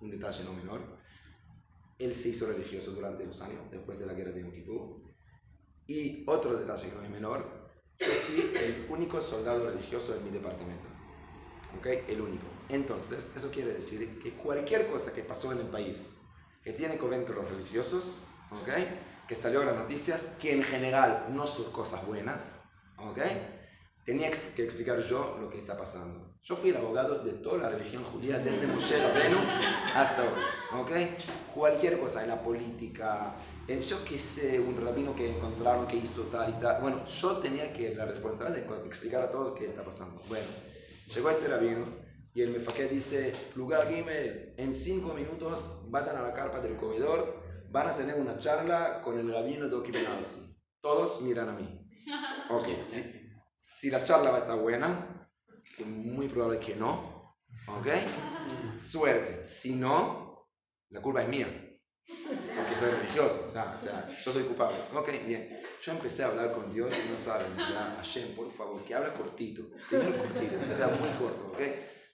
un 0.00 0.10
detalle 0.10 0.44
no 0.44 0.52
menor, 0.52 0.80
él 1.98 2.14
se 2.14 2.28
hizo 2.28 2.46
religioso 2.46 2.92
durante 2.92 3.26
los 3.26 3.42
años, 3.42 3.68
después 3.72 3.98
de 3.98 4.06
la 4.06 4.14
guerra 4.14 4.30
de 4.30 4.42
Yom. 4.64 5.02
Y 5.88 6.22
otro 6.28 6.56
detalle 6.56 6.92
no 6.94 7.02
es 7.02 7.10
menor, 7.10 7.44
yo 7.98 8.06
fui 8.06 8.52
el 8.56 8.86
único 8.88 9.20
soldado 9.20 9.68
religioso 9.68 10.14
en 10.14 10.24
mi 10.26 10.30
departamento. 10.30 10.88
¿Ok? 11.76 11.86
El 12.06 12.20
único. 12.20 12.46
Entonces, 12.68 13.32
eso 13.34 13.50
quiere 13.50 13.72
decir 13.72 14.20
que 14.22 14.34
cualquier 14.34 14.88
cosa 14.88 15.12
que 15.12 15.22
pasó 15.22 15.50
en 15.50 15.58
el 15.58 15.66
país 15.66 16.20
que 16.62 16.72
tiene 16.72 16.98
que 16.98 17.06
ver 17.06 17.24
con 17.24 17.34
los 17.34 17.50
religiosos, 17.50 18.24
¿ok? 18.52 18.68
Que 19.26 19.34
salió 19.34 19.62
en 19.62 19.68
las 19.68 19.76
noticias, 19.76 20.36
que 20.40 20.52
en 20.52 20.62
general 20.62 21.26
no 21.30 21.46
son 21.46 21.72
cosas 21.72 22.06
buenas, 22.06 22.60
¿ok? 22.96 23.18
Tenía 24.04 24.30
que 24.30 24.62
explicar 24.62 25.00
yo 25.00 25.38
lo 25.40 25.50
que 25.50 25.58
está 25.58 25.76
pasando. 25.76 26.27
Yo 26.42 26.56
fui 26.56 26.70
el 26.70 26.76
abogado 26.76 27.18
de 27.24 27.32
toda 27.32 27.58
la 27.58 27.68
religión 27.70 28.04
judía, 28.04 28.38
desde 28.38 28.66
Moshe 28.66 28.96
Rabenu 28.96 29.38
hasta 29.94 30.22
hoy. 30.22 30.80
¿Ok? 30.80 30.90
Cualquier 31.54 31.98
cosa 31.98 32.22
en 32.22 32.28
la 32.28 32.42
política, 32.42 33.34
yo 33.68 34.04
que 34.04 34.18
sé, 34.18 34.58
un 34.58 34.82
rabino 34.82 35.14
que 35.14 35.36
encontraron 35.36 35.86
que 35.86 35.96
hizo 35.96 36.22
tal 36.24 36.50
y 36.50 36.60
tal. 36.60 36.80
Bueno, 36.80 37.04
yo 37.04 37.36
tenía 37.38 37.72
que 37.72 37.94
la 37.94 38.06
responsabilidad 38.06 38.66
de 38.66 38.86
explicar 38.86 39.22
a 39.22 39.30
todos 39.30 39.58
qué 39.58 39.66
está 39.66 39.84
pasando. 39.84 40.22
Bueno, 40.28 40.46
llegó 41.14 41.30
este 41.30 41.48
rabino 41.48 41.86
y 42.32 42.40
el 42.40 42.50
mefaquet 42.50 42.90
dice, 42.90 43.32
lugar 43.54 43.88
Gimel, 43.88 44.54
en 44.56 44.74
cinco 44.74 45.12
minutos 45.12 45.82
vayan 45.88 46.16
a 46.16 46.22
la 46.22 46.32
carpa 46.32 46.60
del 46.60 46.76
comedor, 46.76 47.42
van 47.70 47.88
a 47.88 47.96
tener 47.96 48.14
una 48.14 48.38
charla 48.38 49.02
con 49.02 49.18
el 49.18 49.30
rabino 49.30 49.68
Doki 49.68 49.92
Benalzi. 49.92 50.56
Todos 50.80 51.20
miran 51.20 51.50
a 51.50 51.52
mí. 51.52 51.86
Ok, 52.48 52.66
si, 52.88 53.02
si 53.58 53.90
la 53.90 54.04
charla 54.04 54.30
va 54.30 54.36
a 54.38 54.40
estar 54.40 54.58
buena, 54.58 55.17
que 55.78 55.84
muy 55.84 56.28
probable 56.28 56.58
que 56.60 56.76
no, 56.76 57.34
ok, 57.68 57.86
suerte. 58.78 59.44
Si 59.44 59.74
no, 59.74 60.46
la 60.90 61.00
culpa 61.00 61.22
es 61.22 61.28
mía 61.28 61.68
porque 62.08 62.74
soy 62.74 62.90
religioso, 62.90 63.50
o 63.50 63.80
sea, 63.82 64.08
yo 64.24 64.32
soy 64.32 64.44
culpable. 64.44 64.78
Ok, 64.94 65.10
bien. 65.26 65.60
Yo 65.82 65.92
empecé 65.92 66.24
a 66.24 66.28
hablar 66.28 66.52
con 66.52 66.72
Dios 66.72 66.92
y 66.92 67.12
no 67.12 67.18
saben, 67.18 67.52
o 67.52 67.66
sea, 67.66 67.94
Hashem, 67.96 68.34
por 68.34 68.50
favor, 68.50 68.82
que 68.84 68.94
hable 68.94 69.12
cortito. 69.12 69.62
Primero 69.88 70.16
cortito, 70.16 70.58
que 70.58 70.74
sea 70.74 70.88
muy 70.88 71.10
corto, 71.10 71.52
ok. 71.52 71.60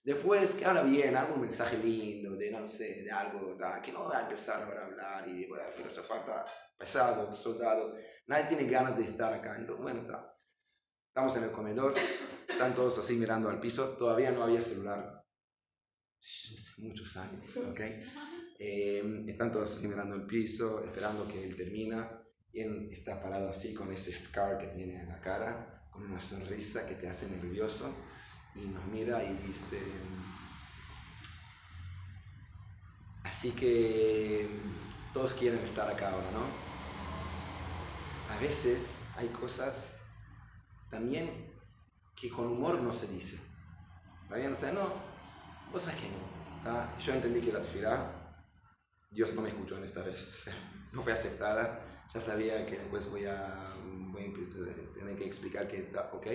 Después, 0.03 0.55
que 0.55 0.67
habla 0.67 0.83
bien, 0.83 1.17
algún 1.17 1.41
mensaje 1.41 1.79
lindo, 1.79 2.37
de 2.37 2.51
no 2.51 2.67
sé, 2.67 3.03
de 3.05 3.11
algo, 3.11 3.57
que 3.83 3.93
no 3.93 4.09
va 4.09 4.19
a 4.19 4.23
empezar 4.23 4.63
ahora 4.63 4.83
a 4.83 4.87
hablar 4.87 5.29
y 5.29 5.47
bueno, 5.47 5.65
falta 6.07 6.45
pesados, 6.77 7.39
soldados. 7.39 7.95
Nadie 8.27 8.45
tiene 8.45 8.65
ganas 8.65 8.97
de 8.97 9.05
estar 9.05 9.33
acá. 9.33 9.57
Entonces, 9.57 9.83
bueno, 9.83 10.01
está. 10.03 10.34
Estamos 11.15 11.37
en 11.37 11.45
el 11.45 11.53
comedor, 11.53 11.95
están 12.49 12.75
todos 12.75 12.99
así 12.99 13.15
mirando 13.15 13.49
al 13.49 13.61
piso. 13.61 13.91
Todavía 13.97 14.33
no 14.33 14.43
había 14.43 14.61
celular. 14.61 15.25
Hace 16.21 16.83
muchos 16.83 17.17
años, 17.17 17.57
¿ok? 17.57 17.81
Eh, 18.59 19.25
están 19.29 19.53
todos 19.53 19.77
así 19.77 19.87
mirando 19.87 20.17
el 20.17 20.27
piso, 20.27 20.85
esperando 20.85 21.29
que 21.29 21.45
él 21.45 21.55
termina. 21.55 22.21
Y 22.53 22.63
él 22.63 22.89
está 22.91 23.23
parado 23.23 23.49
así 23.49 23.75
con 23.75 23.93
ese 23.93 24.13
scar 24.13 24.59
que 24.59 24.67
tiene 24.67 25.03
en 25.03 25.09
la 25.09 25.21
cara, 25.21 25.87
con 25.93 26.03
una 26.03 26.19
sonrisa 26.19 26.85
que 26.89 26.97
te 26.97 27.09
hace 27.09 27.31
nervioso. 27.31 27.95
Y 28.57 28.63
nos 28.63 28.85
mira 28.87 29.23
y 29.23 29.37
dice, 29.47 29.79
así 33.23 33.53
que 33.53 34.49
todos 35.13 35.33
quieren 35.35 35.61
estar 35.61 35.89
acá 35.89 36.11
ahora, 36.11 36.29
¿no? 36.33 36.45
A 38.35 38.41
veces 38.41 38.99
hay 39.17 39.29
cosas 39.29 39.94
también 40.95 41.53
que 42.15 42.31
con 42.31 42.47
humor 42.47 42.81
no 42.81 42.95
se 42.95 43.09
dice. 43.09 43.39
Todavía 44.29 44.49
no 44.49 44.55
sé, 44.55 44.73
no, 44.73 44.93
cosas 45.73 45.95
que 45.97 46.07
no. 46.09 46.99
Yo 47.05 47.13
entendí 47.13 47.41
que 47.41 47.53
la 47.53 47.61
tefilá 47.61 48.25
Dios 49.11 49.35
no 49.35 49.43
me 49.43 49.49
escuchó 49.49 49.77
en 49.77 49.85
esta 49.85 50.03
vez, 50.03 50.51
no 50.93 51.03
fue 51.03 51.13
aceptada, 51.13 52.07
ya 52.13 52.21
sabía 52.21 52.65
que 52.67 52.79
después 52.79 53.11
voy 53.11 53.25
a, 53.27 53.75
tener 54.95 55.17
que 55.17 55.27
explicar 55.27 55.69
que 55.69 55.79
está 55.79 56.13
ok. 56.13 56.27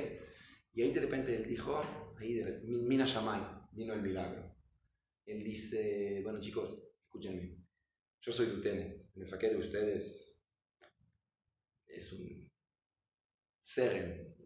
Y 0.74 0.82
ahí 0.82 0.94
de 0.94 1.02
repente 1.02 1.36
él 1.36 1.46
dijo, 1.48 1.82
ahí 2.20 2.36
de, 2.36 2.62
Mina 2.64 3.06
Shamay, 3.06 3.42
vino 3.72 3.94
el 3.94 4.02
milagro. 4.02 4.56
Él 5.26 5.44
dice, 5.44 6.22
bueno 6.24 6.40
chicos, 6.42 6.96
escúchenme, 7.04 7.58
yo 8.22 8.32
soy 8.32 8.48
Lieutenant, 8.48 9.00
el 9.16 9.28
faquete 9.28 9.56
de 9.56 9.62
ustedes 9.62 10.46
es 11.88 12.14
un 12.14 12.50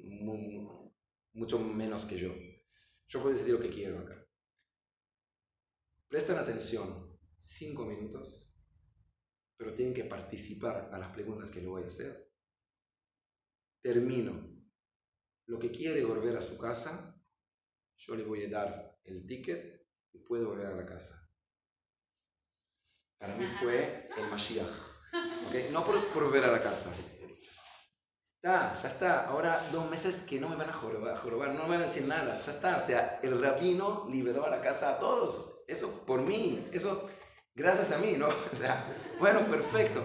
seren, 0.04 0.92
mucho 1.34 1.60
menos 1.60 2.06
que 2.06 2.18
yo. 2.18 2.34
Yo 3.08 3.22
puedo 3.22 3.36
decir 3.36 3.54
lo 3.54 3.60
que 3.60 3.70
quiero 3.70 4.00
acá. 4.00 4.26
Presten 6.08 6.38
atención 6.38 7.18
cinco 7.38 7.86
minutos, 7.86 8.54
pero 9.58 9.74
tienen 9.74 9.94
que 9.94 10.04
participar 10.04 10.90
a 10.92 10.98
las 10.98 11.10
preguntas 11.10 11.50
que 11.50 11.62
le 11.62 11.68
voy 11.68 11.84
a 11.84 11.88
hacer. 11.88 12.32
Termino. 13.82 14.52
Lo 15.46 15.60
que 15.60 15.72
quiere 15.72 16.06
volver 16.06 16.38
a 16.38 16.42
su 16.42 16.58
casa, 16.58 17.22
yo 17.98 18.16
le 18.16 18.24
voy 18.24 18.46
a 18.46 18.50
dar 18.50 18.98
el 19.04 19.26
ticket 19.26 19.86
y 20.14 20.20
puede 20.20 20.46
volver 20.46 20.68
a 20.68 20.76
la 20.76 20.86
casa. 20.86 21.30
Para 23.18 23.36
mí 23.36 23.46
fue 23.60 24.08
el 24.18 24.30
Mashiach. 24.30 24.94
No 25.72 25.86
por, 25.86 26.14
volver 26.14 26.46
a 26.46 26.52
la 26.52 26.62
casa. 26.62 26.92
Está, 28.44 28.74
ya 28.74 28.90
está. 28.90 29.26
Ahora 29.28 29.60
dos 29.72 29.90
meses 29.90 30.26
que 30.28 30.38
no 30.38 30.50
me 30.50 30.58
van 30.58 30.70
a 30.70 30.74
jorobar, 30.74 31.56
no 31.56 31.64
me 31.64 31.70
van 31.70 31.84
a 31.84 31.88
decir 31.88 32.06
nada. 32.06 32.38
Ya 32.38 32.52
está. 32.52 32.76
O 32.76 32.82
sea, 32.82 33.20
el 33.24 33.42
rabino 33.42 34.06
liberó 34.12 34.46
a 34.46 34.50
la 34.50 34.62
casa 34.62 34.90
a 34.90 35.00
todos. 35.00 35.64
Eso 35.66 36.04
por 36.06 36.22
mí. 36.22 36.68
Eso 36.74 37.10
Gracias 37.56 37.92
a 37.92 38.00
mí, 38.00 38.16
¿no? 38.18 38.28
O 38.54 38.56
sea, 38.56 38.86
bueno, 39.20 39.46
perfecto. 39.50 40.04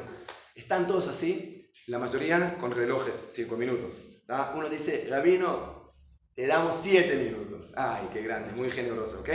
Están 0.54 0.86
todos 0.86 1.08
así, 1.08 1.70
la 1.86 1.98
mayoría 1.98 2.58
con 2.58 2.72
relojes, 2.72 3.30
cinco 3.32 3.56
minutos. 3.56 4.22
Uno 4.54 4.68
dice, 4.68 5.06
Rabino, 5.08 5.94
te 6.34 6.46
damos 6.46 6.74
siete 6.74 7.16
minutos. 7.16 7.72
Ay, 7.74 8.08
qué 8.12 8.22
grande, 8.22 8.52
muy 8.52 8.70
generoso, 8.70 9.20
¿ok? 9.20 9.30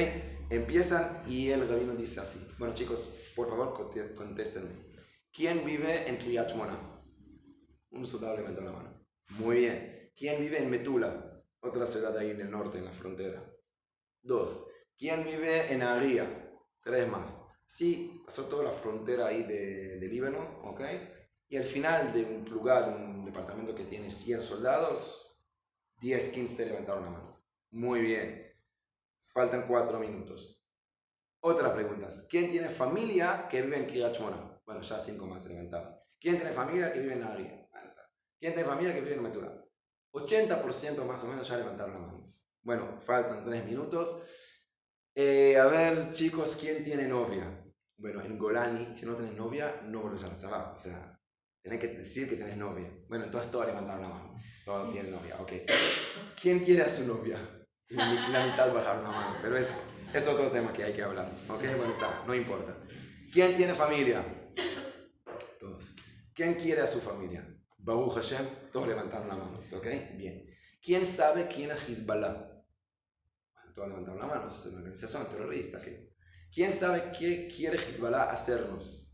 Empiezan 0.51 1.23
y 1.25 1.49
el 1.49 1.67
rabino 1.67 1.93
dice 1.95 2.19
así. 2.19 2.47
Bueno, 2.59 2.75
chicos, 2.75 3.31
por 3.35 3.49
favor, 3.49 3.89
contéstenme. 4.15 4.69
¿Quién 5.31 5.65
vive 5.65 6.07
en 6.07 6.19
Kiryat 6.19 6.53
Un 7.93 8.07
soldado 8.07 8.37
levantó 8.37 8.61
la 8.61 8.71
mano. 8.71 9.05
Muy 9.29 9.57
bien. 9.57 10.11
¿Quién 10.15 10.41
vive 10.41 10.57
en 10.57 10.69
Metula? 10.69 11.41
Otra 11.61 11.85
ciudad 11.85 12.17
ahí 12.17 12.31
en 12.31 12.41
el 12.41 12.51
norte, 12.51 12.79
en 12.79 12.85
la 12.85 12.91
frontera. 12.91 13.43
Dos. 14.21 14.65
¿Quién 14.97 15.23
vive 15.23 15.71
en 15.71 15.83
Aria? 15.83 16.51
Tres 16.81 17.07
más. 17.07 17.47
Sí, 17.67 18.21
pasó 18.25 18.45
toda 18.45 18.65
la 18.65 18.71
frontera 18.71 19.27
ahí 19.27 19.43
de, 19.43 19.99
de 19.99 20.07
Líbano, 20.07 20.61
¿ok? 20.63 20.81
Y 21.49 21.57
al 21.57 21.65
final 21.65 22.11
de 22.13 22.25
un 22.25 22.45
lugar, 22.45 22.89
un 22.89 23.25
departamento 23.25 23.75
que 23.75 23.85
tiene 23.85 24.09
100 24.09 24.43
soldados, 24.43 25.39
10, 26.01 26.33
15 26.33 26.65
levantaron 26.65 27.05
la 27.05 27.11
mano. 27.11 27.31
Muy 27.71 28.01
bien. 28.01 28.51
Faltan 29.27 29.67
4 29.67 29.99
minutos. 29.99 30.61
Otras 31.41 31.73
preguntas. 31.73 32.27
¿Quién 32.29 32.51
tiene 32.51 32.69
familia 32.69 33.47
que 33.49 33.61
vive 33.61 33.77
en 33.77 33.87
Kiryat 33.87 34.17
Bueno, 34.65 34.81
ya 34.81 34.99
5 34.99 35.25
más 35.27 35.43
se 35.43 35.49
levantaron. 35.49 35.95
¿Quién 36.19 36.37
tiene 36.37 36.53
familia 36.53 36.91
que 36.91 36.99
vive 36.99 37.13
en 37.13 37.23
Ari? 37.23 37.62
¿Quién 38.43 38.55
tiene 38.55 38.67
familia 38.67 38.93
que 38.93 38.99
vive 38.99 39.15
en 39.15 39.23
Metura? 39.23 39.53
80% 40.11 41.05
más 41.05 41.23
o 41.23 41.27
menos 41.29 41.47
ya 41.47 41.55
levantaron 41.55 41.93
las 41.93 42.01
manos. 42.01 42.51
Bueno, 42.61 42.99
faltan 43.05 43.45
3 43.45 43.63
minutos. 43.63 44.21
Eh, 45.15 45.57
a 45.57 45.67
ver, 45.67 46.11
chicos, 46.11 46.57
¿quién 46.59 46.83
tiene 46.83 47.07
novia? 47.07 47.49
Bueno, 47.95 48.21
en 48.21 48.37
Golani, 48.37 48.93
si 48.93 49.05
no 49.05 49.15
tenés 49.15 49.35
novia, 49.35 49.79
no 49.85 50.01
vuelves 50.01 50.25
a 50.25 50.27
la 50.27 50.37
trabajo. 50.39 50.73
O 50.75 50.77
sea, 50.77 51.17
tenés 51.61 51.79
que 51.79 51.87
decir 51.87 52.27
que 52.27 52.35
tenés 52.35 52.57
novia. 52.57 52.91
Bueno, 53.07 53.23
entonces 53.23 53.49
todos 53.49 53.67
levantaron 53.67 54.01
la 54.01 54.09
mano. 54.09 54.35
Todos 54.65 54.91
tienen 54.91 55.13
novia, 55.13 55.39
ok. 55.39 55.51
¿Quién 56.41 56.65
quiere 56.65 56.81
a 56.81 56.89
su 56.89 57.07
novia? 57.07 57.37
La, 57.87 58.27
la 58.27 58.45
mitad 58.45 58.73
bajaron 58.73 59.05
la 59.05 59.09
mano. 59.09 59.39
Pero 59.41 59.55
es, 59.55 59.73
es 60.13 60.27
otro 60.27 60.49
tema 60.49 60.73
que 60.73 60.83
hay 60.83 60.93
que 60.93 61.03
hablar. 61.03 61.31
Ok, 61.47 61.61
bueno, 61.77 61.93
está, 61.93 62.25
no 62.27 62.35
importa. 62.35 62.75
¿Quién 63.31 63.55
tiene 63.55 63.73
familia? 63.73 64.21
Todos. 65.61 65.95
¿Quién 66.35 66.55
quiere 66.55 66.81
a 66.81 66.87
su 66.87 66.99
familia? 66.99 67.52
Baruch 67.83 68.13
Hashem, 68.13 68.71
todos 68.71 68.87
levantaron 68.87 69.27
la 69.27 69.35
mano. 69.35 69.59
Ok, 69.59 69.87
bien. 70.15 70.49
¿Quién 70.81 71.05
sabe 71.05 71.47
quién 71.47 71.69
es 71.71 71.89
Hezbollah? 71.89 72.49
todos 73.75 73.89
levantaron 73.89 74.19
la 74.19 74.27
mano, 74.27 74.47
es 74.47 74.65
una 74.67 74.77
organización 74.77 75.27
terrorista. 75.27 75.79
¿Quién 76.53 76.71
sabe 76.71 77.11
qué 77.17 77.49
quiere 77.53 77.77
Hezbollah 77.77 78.31
hacernos? 78.31 79.11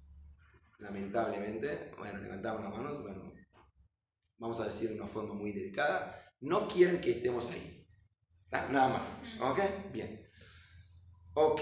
Lamentablemente, 0.77 1.91
bueno, 1.97 2.19
levantamos 2.19 2.63
las 2.63 2.77
manos, 2.77 3.01
bueno, 3.01 3.33
vamos 4.37 4.59
a 4.61 4.65
decir 4.65 4.89
de 4.89 4.99
una 4.99 5.07
forma 5.07 5.33
muy 5.33 5.51
delicada, 5.51 6.31
no 6.41 6.67
quieren 6.67 7.01
que 7.01 7.11
estemos 7.11 7.49
ahí. 7.49 7.87
Nada 8.51 8.89
más, 8.89 9.07
¿ok? 9.41 9.59
Bien. 9.91 10.27
Ok, 11.33 11.61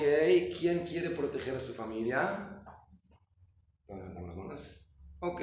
¿quién 0.59 0.85
quiere 0.85 1.11
proteger 1.11 1.55
a 1.55 1.59
su 1.59 1.73
familia? 1.73 2.63
Todos 3.85 3.99
levantamos 3.99 4.27
las 4.29 4.37
manos. 4.37 4.91
Ok, 5.19 5.41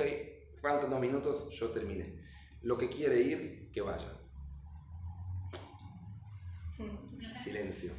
faltan 0.64 0.88
dos 0.88 1.00
minutos, 1.00 1.50
yo 1.50 1.70
terminé. 1.70 2.06
Lo 2.62 2.78
que 2.78 2.88
quiere 2.88 3.20
ir, 3.20 3.70
que 3.70 3.82
vaya. 3.82 4.10
Silencio. 7.44 7.92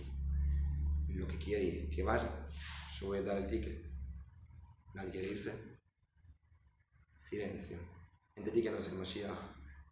Lo 1.10 1.28
que 1.28 1.38
quiere 1.38 1.64
ir, 1.64 1.90
que 1.92 2.02
vaya. 2.02 2.48
Yo 3.00 3.08
voy 3.08 3.20
a 3.20 3.22
dar 3.22 3.38
el 3.38 3.48
ticket. 3.48 3.86
Nadie 4.96 5.12
quiere 5.12 5.28
irse. 5.28 5.54
Silencio. 7.24 7.78
Entendí 8.36 8.64
que 8.64 8.72
no 8.72 8.82
se 8.82 8.96
Mashiach. 8.96 9.38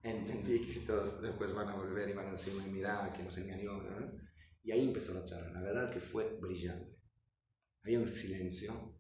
Entendí 0.02 0.66
que 0.66 0.80
todos 0.82 1.22
después 1.22 1.54
van 1.54 1.70
a 1.70 1.76
volver 1.76 2.10
y 2.10 2.14
van 2.14 2.28
a 2.28 2.32
decirme, 2.32 2.66
mira, 2.68 3.14
que 3.16 3.24
nos 3.24 3.38
engañó. 3.38 3.84
Y 4.64 4.72
ahí 4.72 4.88
empezó 4.88 5.14
la 5.14 5.26
charla. 5.26 5.52
La 5.52 5.62
verdad 5.62 5.94
que 5.94 6.00
fue 6.00 6.40
brillante. 6.42 6.98
Había 7.84 8.00
un 8.00 8.08
silencio. 8.08 8.98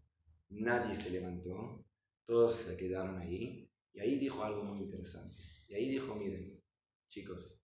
Nadie 0.49 0.93
se 0.93 1.09
levantó. 1.09 1.83
Todos 2.25 2.55
se 2.55 2.77
quedaron 2.77 3.17
ahí. 3.17 3.62
Y 3.93 3.99
ahí 3.99 4.17
dijo 4.17 4.43
algo 4.43 4.63
muy 4.63 4.79
interesante. 4.79 5.35
Y 5.67 5.75
ahí 5.75 5.89
dijo, 5.89 6.15
miren, 6.15 6.61
chicos, 7.09 7.63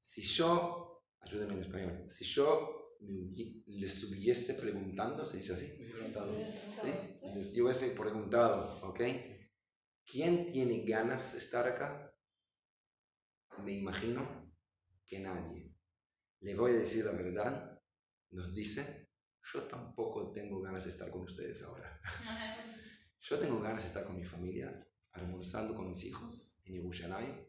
si 0.00 0.22
yo 0.22 0.86
ayúdenme 1.26 1.54
en 1.54 1.60
español. 1.60 2.04
Si 2.08 2.24
yo 2.24 2.96
les 3.00 4.04
hubiese 4.04 4.54
preguntando, 4.54 5.24
se 5.24 5.38
dice 5.38 5.52
así, 5.52 5.66
¿Sí? 5.66 6.90
Les 7.34 7.58
hubiese 7.58 7.90
preguntado, 7.90 8.64
¿ok? 8.88 9.00
¿Quién 10.04 10.46
tiene 10.46 10.84
ganas 10.84 11.32
de 11.32 11.38
estar 11.38 11.66
acá? 11.66 12.14
Me 13.62 13.72
imagino 13.72 14.52
que 15.06 15.18
nadie. 15.18 15.74
Le 16.40 16.54
voy 16.54 16.72
a 16.72 16.78
decir 16.78 17.04
la 17.04 17.12
verdad, 17.12 17.80
nos 18.30 18.54
dice, 18.54 19.10
yo 19.52 19.62
tampoco 19.62 20.32
tengo 20.32 20.60
ganas 20.60 20.84
de 20.84 20.90
estar 20.90 21.10
con 21.10 21.22
ustedes 21.22 21.62
ahora. 21.62 22.00
Yo 23.28 23.40
tengo 23.40 23.60
ganas 23.60 23.82
de 23.82 23.88
estar 23.88 24.04
con 24.04 24.16
mi 24.16 24.24
familia, 24.24 24.88
almorzando 25.10 25.74
con 25.74 25.88
mis 25.88 26.04
hijos 26.04 26.60
en 26.64 26.74
Yerushalayim, 26.74 27.44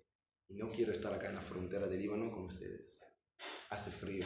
y 0.47 0.55
no 0.55 0.71
quiero 0.71 0.91
estar 0.91 1.13
acá 1.13 1.29
en 1.29 1.35
la 1.35 1.41
frontera 1.41 1.85
de 1.85 1.99
Líbano 1.99 2.31
con 2.31 2.45
ustedes. 2.45 3.03
Hace 3.69 3.91
frío. 3.91 4.25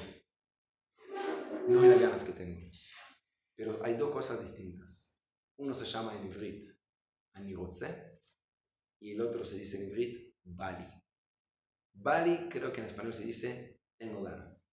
No 1.67 1.81
hay 1.81 1.89
las 1.89 1.99
ganas 1.99 2.23
que 2.23 2.31
tengo. 2.31 2.69
Pero 3.53 3.83
hay 3.83 3.97
dos 3.97 4.11
cosas 4.11 4.41
distintas. 4.41 5.21
Uno 5.57 5.73
se 5.73 5.85
llama 5.85 6.17
en 6.17 6.27
Ivrit 6.27 6.63
Anigotze 7.33 8.21
y 9.01 9.11
el 9.11 9.19
otro 9.19 9.43
se 9.43 9.57
dice 9.57 9.83
en 9.83 9.89
Ivrit 9.89 10.33
Bali. 10.45 10.87
Bali 11.91 12.47
creo 12.47 12.71
que 12.71 12.79
en 12.79 12.87
español 12.87 13.13
se 13.13 13.25
dice 13.25 13.81
tengo 13.97 14.23
ganas. 14.23 14.65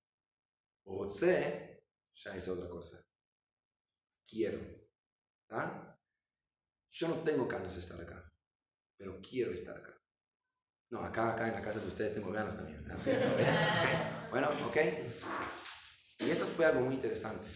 Otze 0.85 1.83
ya 2.15 2.37
es 2.37 2.47
otra 2.47 2.69
cosa. 2.69 3.05
Quiero. 4.25 4.61
¿Ah? 5.51 5.98
Yo 6.91 7.09
no 7.09 7.15
tengo 7.17 7.47
ganas 7.47 7.75
de 7.75 7.81
estar 7.81 8.01
acá, 8.01 8.31
pero 8.97 9.21
quiero 9.21 9.53
estar 9.53 9.77
acá. 9.77 9.95
No, 10.91 11.01
acá, 11.01 11.33
acá 11.33 11.49
en 11.49 11.55
la 11.55 11.63
casa 11.63 11.81
de 11.81 11.89
ustedes 11.89 12.15
tengo 12.15 12.33
ganas 12.33 12.57
también. 12.57 12.85
Bueno, 14.31 14.49
ok. 14.67 14.77
Y 16.19 16.31
eso 16.31 16.47
fue 16.47 16.67
algo 16.67 16.83
muy 16.83 16.97
interesante. 16.97 17.49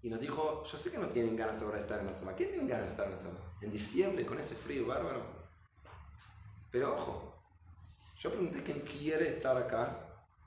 Y 0.00 0.08
nos 0.08 0.20
dijo, 0.20 0.64
yo 0.64 0.78
sé 0.78 0.90
que 0.90 0.98
no 0.98 1.08
tienen 1.08 1.36
ganas 1.36 1.62
ahora 1.62 1.76
de 1.76 1.82
estar 1.82 2.00
en 2.00 2.06
Matzama. 2.06 2.34
¿Quién 2.34 2.52
tiene 2.52 2.66
ganas 2.68 2.86
de 2.86 2.92
estar 2.92 3.06
en 3.06 3.12
Matzama? 3.12 3.38
En 3.60 3.72
diciembre, 3.72 4.24
con 4.24 4.40
ese 4.40 4.54
frío 4.54 4.86
bárbaro. 4.86 5.22
Pero 6.70 6.94
ojo, 6.94 7.42
yo 8.20 8.30
pregunté 8.30 8.62
quién 8.62 8.80
quiere 8.80 9.36
estar 9.36 9.56
acá. 9.56 9.98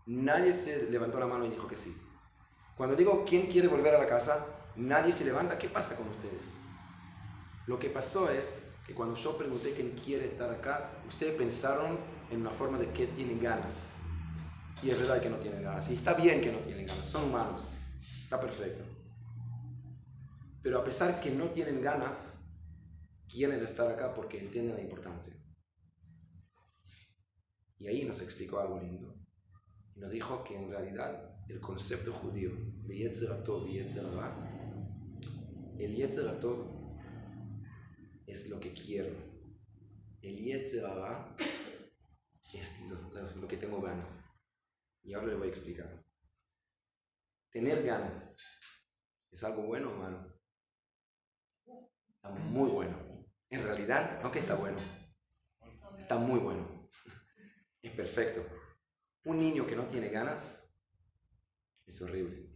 Nadie 0.07 0.53
se 0.53 0.89
levantó 0.89 1.19
la 1.19 1.27
mano 1.27 1.45
y 1.45 1.49
dijo 1.49 1.67
que 1.67 1.77
sí. 1.77 1.95
Cuando 2.75 2.95
digo 2.95 3.25
quién 3.27 3.47
quiere 3.47 3.67
volver 3.67 3.93
a 3.93 3.99
la 3.99 4.07
casa, 4.07 4.45
nadie 4.75 5.11
se 5.11 5.25
levanta. 5.25 5.59
¿Qué 5.59 5.69
pasa 5.69 5.95
con 5.95 6.07
ustedes? 6.07 6.58
Lo 7.69 7.77
que 7.77 7.91
pasó 7.91 8.31
es 8.31 8.67
que 8.87 8.95
cuando 8.95 9.15
yo 9.15 9.37
pregunté 9.37 9.73
quién 9.75 9.91
quiere 9.91 10.25
estar 10.25 10.49
acá, 10.49 10.89
ustedes 11.07 11.35
pensaron 11.35 11.99
en 12.31 12.41
una 12.41 12.49
forma 12.49 12.79
de 12.79 12.89
que 12.93 13.05
tienen 13.05 13.39
ganas. 13.39 13.93
Y 14.81 14.89
es 14.89 14.97
verdad 14.97 15.21
que 15.21 15.29
no 15.29 15.37
tienen 15.37 15.61
ganas. 15.61 15.87
Y 15.91 15.93
está 15.93 16.15
bien 16.15 16.41
que 16.41 16.51
no 16.51 16.57
tienen 16.61 16.87
ganas, 16.87 17.05
son 17.05 17.25
humanos. 17.25 17.61
Está 18.23 18.39
perfecto. 18.41 18.83
Pero 20.63 20.79
a 20.79 20.83
pesar 20.83 21.21
que 21.21 21.29
no 21.29 21.45
tienen 21.51 21.79
ganas, 21.79 22.43
quieren 23.31 23.63
estar 23.63 23.87
acá 23.87 24.15
porque 24.15 24.39
entienden 24.39 24.75
la 24.75 24.81
importancia. 24.81 25.35
Y 27.77 27.85
ahí 27.85 28.03
nos 28.03 28.19
explicó 28.23 28.59
algo 28.59 28.79
lindo. 28.79 29.13
Nos 29.95 30.09
dijo 30.09 30.43
que 30.43 30.57
en 30.57 30.71
realidad 30.71 31.39
el 31.47 31.59
concepto 31.59 32.13
judío 32.13 32.49
de 32.87 32.97
Yetzeratov 32.97 33.67
y 33.67 33.73
Yetzerara, 33.73 34.33
el 35.77 35.95
Yetzeratov 35.95 36.78
es 38.29 38.49
lo 38.49 38.59
que 38.59 38.73
quiero. 38.73 39.15
El 40.21 40.37
Yetzerara 40.37 41.35
es 42.53 42.81
lo, 42.81 43.35
lo 43.35 43.47
que 43.47 43.57
tengo 43.57 43.81
ganas. 43.81 44.13
Y 45.03 45.13
ahora 45.13 45.27
le 45.27 45.35
voy 45.35 45.47
a 45.47 45.51
explicar. 45.51 46.05
Tener 47.51 47.83
ganas 47.83 48.37
es 49.31 49.43
algo 49.43 49.63
bueno 49.63 49.91
o 49.91 49.97
malo. 49.97 50.39
Está 52.15 52.29
muy 52.29 52.69
bueno. 52.69 52.97
En 53.49 53.63
realidad, 53.63 54.21
no 54.21 54.31
que 54.31 54.39
está 54.39 54.55
bueno. 54.55 54.77
Está 55.97 56.17
muy 56.17 56.39
bueno. 56.39 56.89
Es 57.81 57.91
perfecto. 57.91 58.45
Un 59.23 59.39
niño 59.39 59.65
que 59.65 59.75
no 59.75 59.87
tiene 59.87 60.09
ganas 60.09 60.75
es 61.85 62.01
horrible. 62.01 62.49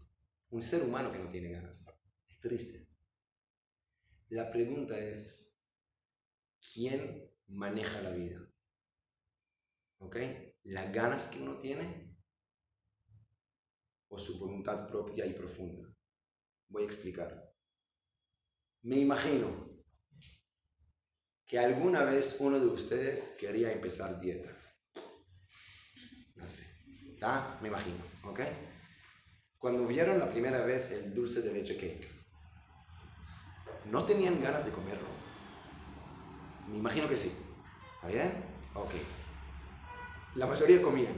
Un 0.49 0.61
ser 0.61 0.83
humano 0.83 1.11
que 1.11 1.19
no 1.19 1.29
tiene 1.29 1.51
ganas 1.51 1.87
es 2.27 2.39
triste. 2.39 2.87
La 4.29 4.49
pregunta 4.49 4.97
es, 4.97 5.42
¿quién 6.71 7.29
maneja 7.47 8.01
la 8.01 8.11
vida? 8.11 8.39
¿Ok? 9.99 10.17
¿Las 10.63 10.93
ganas 10.93 11.27
que 11.27 11.41
uno 11.41 11.57
tiene 11.57 12.15
o 14.07 14.17
su 14.17 14.39
voluntad 14.39 14.87
propia 14.87 15.25
y 15.25 15.33
profunda? 15.33 15.89
Voy 16.69 16.83
a 16.83 16.85
explicar. 16.87 17.51
Me 18.81 18.97
imagino 18.97 19.69
que 21.45 21.59
alguna 21.59 22.03
vez 22.03 22.37
uno 22.39 22.59
de 22.59 22.67
ustedes 22.67 23.35
quería 23.39 23.71
empezar 23.71 24.19
dieta. 24.19 24.49
No 26.35 26.47
sé. 26.49 26.65
¿Está? 27.13 27.59
Me 27.61 27.67
imagino. 27.67 28.03
¿Ok? 28.23 28.41
Cuando 29.57 29.87
vieron 29.87 30.19
la 30.19 30.29
primera 30.29 30.65
vez 30.65 30.91
el 30.91 31.13
dulce 31.13 31.41
de 31.41 31.53
leche 31.53 31.75
cake, 31.75 32.09
¿no 33.85 34.05
tenían 34.05 34.41
ganas 34.41 34.65
de 34.65 34.71
comerlo? 34.71 35.22
Me 36.67 36.77
imagino 36.77 37.07
que 37.07 37.17
sí. 37.17 37.33
¿Está 37.95 38.07
bien? 38.07 38.33
Ok. 38.75 38.91
La 40.35 40.47
mayoría 40.47 40.81
comían. 40.81 41.13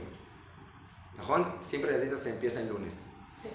¿Najón? 1.16 1.54
Siempre 1.60 1.92
la 1.92 1.98
dieta 1.98 2.18
se 2.18 2.30
empieza 2.30 2.60
el 2.60 2.68
lunes. 2.68 2.94
Sí. 3.40 3.48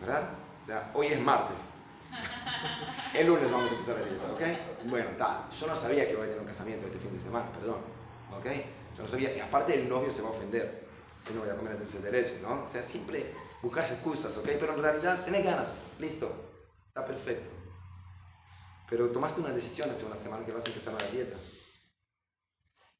¿Verdad? 0.00 0.30
O 0.62 0.66
sea, 0.66 0.90
hoy 0.94 1.08
es 1.08 1.20
martes. 1.20 1.58
El 3.14 3.26
lunes 3.26 3.50
vamos 3.50 3.70
a 3.70 3.74
empezar 3.74 4.00
la 4.00 4.06
dieta, 4.06 4.32
¿ok? 4.32 4.88
Bueno, 4.88 5.10
tal. 5.18 5.48
Yo 5.50 5.66
no 5.66 5.76
sabía 5.76 6.06
que 6.06 6.12
iba 6.12 6.22
a 6.22 6.26
tener 6.26 6.40
un 6.40 6.46
casamiento 6.46 6.86
este 6.86 6.98
fin 6.98 7.16
de 7.16 7.22
semana, 7.22 7.46
perdón. 7.52 7.76
¿Ok? 8.36 8.46
Yo 8.96 9.02
no 9.02 9.08
sabía. 9.08 9.36
Y 9.36 9.40
aparte 9.40 9.74
el 9.74 9.88
novio 9.88 10.10
se 10.10 10.22
va 10.22 10.28
a 10.28 10.32
ofender 10.32 10.84
si 11.20 11.32
no 11.32 11.40
voy 11.40 11.50
a 11.50 11.56
comer 11.56 11.72
el 11.72 11.78
dulce 11.80 12.00
de 12.00 12.12
leche, 12.12 12.40
¿no? 12.42 12.64
O 12.64 12.70
sea, 12.70 12.82
siempre 12.82 13.32
buscas 13.62 13.90
excusas, 13.90 14.36
¿ok? 14.36 14.48
Pero 14.58 14.74
en 14.74 14.82
realidad 14.82 15.24
tenés 15.24 15.44
ganas. 15.44 15.68
Listo. 15.98 16.30
Está 16.88 17.04
perfecto. 17.04 17.63
Pero 18.88 19.10
tomaste 19.10 19.40
una 19.40 19.52
decisión 19.52 19.90
hace 19.90 20.04
una 20.04 20.16
semana 20.16 20.44
que 20.44 20.52
vas 20.52 20.64
a 20.64 20.68
empezar 20.68 20.94
una 20.94 21.10
dieta. 21.10 21.36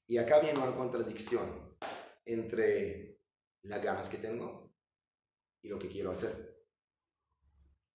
Y 0.07 0.19
acá 0.19 0.41
viene 0.41 0.59
una 0.59 0.75
contradicción 0.75 1.77
entre 2.25 3.21
las 3.63 3.83
ganas 3.83 4.09
que 4.09 4.19
tengo 4.19 4.75
y 5.63 5.69
lo 5.69 5.79
que 5.79 5.89
quiero 5.89 6.11
hacer. 6.11 6.55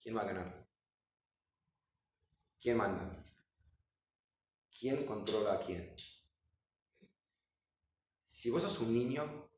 ¿Quién 0.01 0.15
va 0.15 0.21
a 0.21 0.25
ganar? 0.25 0.67
¿Quién 2.61 2.77
manda? 2.77 3.25
¿Quién 4.77 5.05
controla 5.05 5.53
a 5.53 5.65
quién? 5.65 5.95
Si 8.27 8.49
vos 8.49 8.63
sos 8.63 8.79
un 8.79 8.93
niño, 8.93 9.51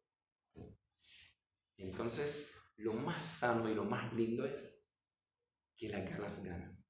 entonces 1.78 2.54
lo 2.78 2.94
más 2.94 3.24
sano 3.24 3.70
y 3.70 3.76
lo 3.76 3.86
más 3.86 4.12
lindo 4.14 4.46
es 4.46 4.88
que 5.78 5.90
las 5.90 6.10
ganas 6.10 6.44
ganan. 6.44 6.81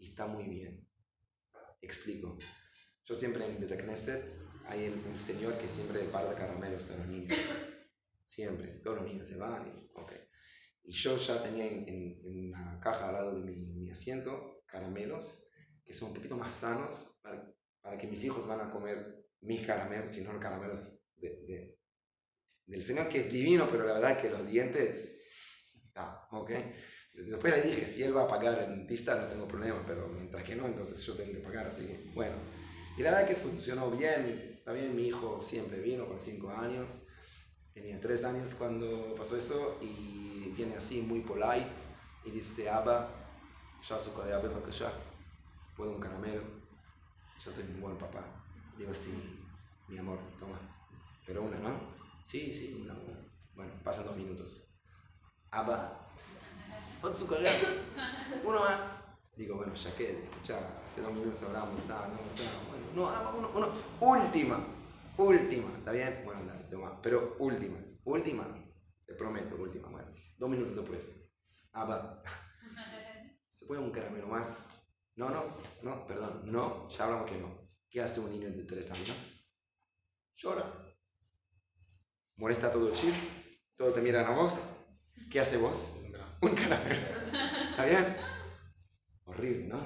Y 0.00 0.08
está 0.08 0.26
muy 0.26 0.44
bien. 0.44 0.84
Explico. 1.80 2.36
Yo 3.04 3.14
siempre 3.14 3.46
en 3.46 3.56
Knesset 3.56 4.24
hay 4.66 4.88
un 4.88 5.16
señor 5.16 5.58
que 5.58 5.68
siempre 5.68 6.00
de 6.00 6.10
caramelos 6.10 6.90
a 6.90 6.96
los 6.96 7.06
niños. 7.06 7.38
Siempre. 8.26 8.80
Todos 8.82 8.98
los 8.98 9.06
niños 9.06 9.26
se 9.26 9.36
van 9.36 9.68
y, 9.68 9.90
y 10.84 10.92
yo 10.92 11.18
ya 11.18 11.42
tenía 11.42 11.66
en, 11.66 12.20
una 12.24 12.80
caja 12.80 13.08
al 13.08 13.14
lado 13.14 13.40
de 13.40 13.52
mi, 13.52 13.90
asiento 13.90 14.62
caramelos 14.66 15.50
que 15.84 15.92
son 15.92 16.10
un 16.10 16.14
poquito 16.14 16.36
más 16.36 16.54
sanos 16.54 17.20
para, 17.22 17.98
que 17.98 18.06
mis 18.06 18.22
hijos 18.24 18.46
van 18.46 18.60
a 18.60 18.70
comer 18.70 19.26
mis 19.40 19.66
caramelos 19.66 20.16
y 20.16 20.22
no 20.22 20.32
los 20.32 20.42
caramelos 20.42 21.02
de, 21.16 21.76
del 22.66 22.84
señor 22.84 23.08
que 23.08 23.22
es 23.26 23.32
divino, 23.32 23.68
pero 23.68 23.84
la 23.84 23.94
verdad 23.94 24.20
que 24.20 24.30
los 24.30 24.46
dientes... 24.46 25.16
Ah, 25.96 26.28
ok. 26.30 26.50
Después 27.14 27.54
le 27.54 27.70
dije, 27.70 27.86
si 27.86 28.02
él 28.02 28.16
va 28.16 28.24
a 28.24 28.28
pagar 28.28 28.58
el 28.58 28.70
dentista 28.70 29.14
no 29.14 29.26
tengo 29.26 29.48
problema, 29.48 29.82
pero 29.86 30.08
mientras 30.08 30.42
que 30.44 30.56
no, 30.56 30.66
entonces 30.66 31.00
yo 31.02 31.14
tengo 31.14 31.32
que 31.32 31.38
pagar, 31.38 31.66
así 31.66 31.86
que 31.86 32.10
bueno. 32.14 32.36
Y 32.96 33.02
la 33.02 33.10
verdad 33.10 33.28
que 33.28 33.36
funcionó 33.36 33.90
bien, 33.90 34.50
bien, 34.72 34.94
mi 34.94 35.08
hijo 35.08 35.40
siempre 35.42 35.80
vino 35.80 36.06
con 36.06 36.18
5 36.18 36.50
años, 36.50 37.04
tenía 37.72 38.00
3 38.00 38.24
años 38.24 38.54
cuando 38.54 39.14
pasó 39.16 39.36
eso 39.36 39.78
y 39.80 40.52
viene 40.56 40.76
así 40.76 41.00
muy 41.02 41.20
polite 41.20 41.70
y 42.24 42.30
dice, 42.30 42.68
Abba, 42.68 43.08
ya 43.88 44.00
su 44.00 44.10
de 44.22 44.34
Abba 44.34 44.62
que 44.62 44.72
ya, 44.72 44.92
puedo 45.76 45.92
un 45.92 46.00
caramelo, 46.00 46.42
yo 47.44 47.50
soy 47.50 47.64
un 47.74 47.80
buen 47.80 47.96
papá. 47.96 48.24
Digo, 48.76 48.94
sí, 48.94 49.12
mi 49.88 49.98
amor, 49.98 50.18
toma, 50.38 50.58
pero 51.26 51.42
una, 51.42 51.58
¿no? 51.58 51.80
Sí, 52.26 52.52
sí, 52.52 52.80
una, 52.82 52.94
una. 52.94 53.18
Bueno, 53.54 53.72
pasan 53.82 54.06
dos 54.06 54.16
minutos. 54.16 54.68
Abba, 55.50 56.09
otro 57.02 57.26
caramelo, 57.26 57.68
uno 58.44 58.60
más. 58.60 59.00
Digo, 59.36 59.56
bueno, 59.56 59.74
ya 59.74 59.96
que, 59.96 60.24
escucha, 60.24 60.58
hace 60.84 61.00
dos 61.00 61.12
minutos 61.12 61.42
hablamos, 61.44 61.70
no, 61.86 61.94
no, 61.96 62.08
no, 62.94 63.04
bueno, 63.04 63.22
no, 63.22 63.38
uno, 63.38 63.50
uno, 63.54 63.68
última, 64.00 64.66
última, 65.16 65.78
¿está 65.78 65.92
bien? 65.92 66.22
Bueno, 66.24 66.44
dale, 66.44 66.64
toma, 66.64 67.00
pero 67.00 67.36
última, 67.38 67.78
última, 68.04 68.46
Te 69.06 69.14
prometo, 69.14 69.56
última, 69.56 69.88
bueno. 69.88 70.08
Dos 70.36 70.48
minutos 70.48 70.76
después. 70.76 71.30
Ah, 71.72 71.84
va. 71.84 72.22
¿Se 73.50 73.66
puede 73.66 73.80
un 73.80 73.90
caramelo 73.90 74.26
más? 74.26 74.68
No, 75.16 75.28
no, 75.28 75.44
no, 75.82 76.06
perdón. 76.06 76.50
No, 76.50 76.88
ya 76.88 77.04
hablamos 77.04 77.30
que 77.30 77.36
no. 77.36 77.68
¿Qué 77.90 78.00
hace 78.00 78.20
un 78.20 78.30
niño 78.30 78.50
de 78.50 78.64
tres 78.64 78.90
años? 78.92 79.44
Llora. 80.36 80.64
Molesta 82.36 82.72
todo 82.72 82.88
el 82.88 82.94
chip. 82.94 83.14
Todos 83.76 83.94
te 83.94 84.00
miran 84.00 84.26
a 84.26 84.36
vos. 84.36 84.54
¿Qué 85.30 85.40
hace 85.40 85.58
vos? 85.58 85.99
Un 86.42 86.54
caramelo. 86.54 87.00
¿Está 87.70 87.84
bien? 87.84 88.16
Horrible, 89.26 89.66
¿no? 89.66 89.80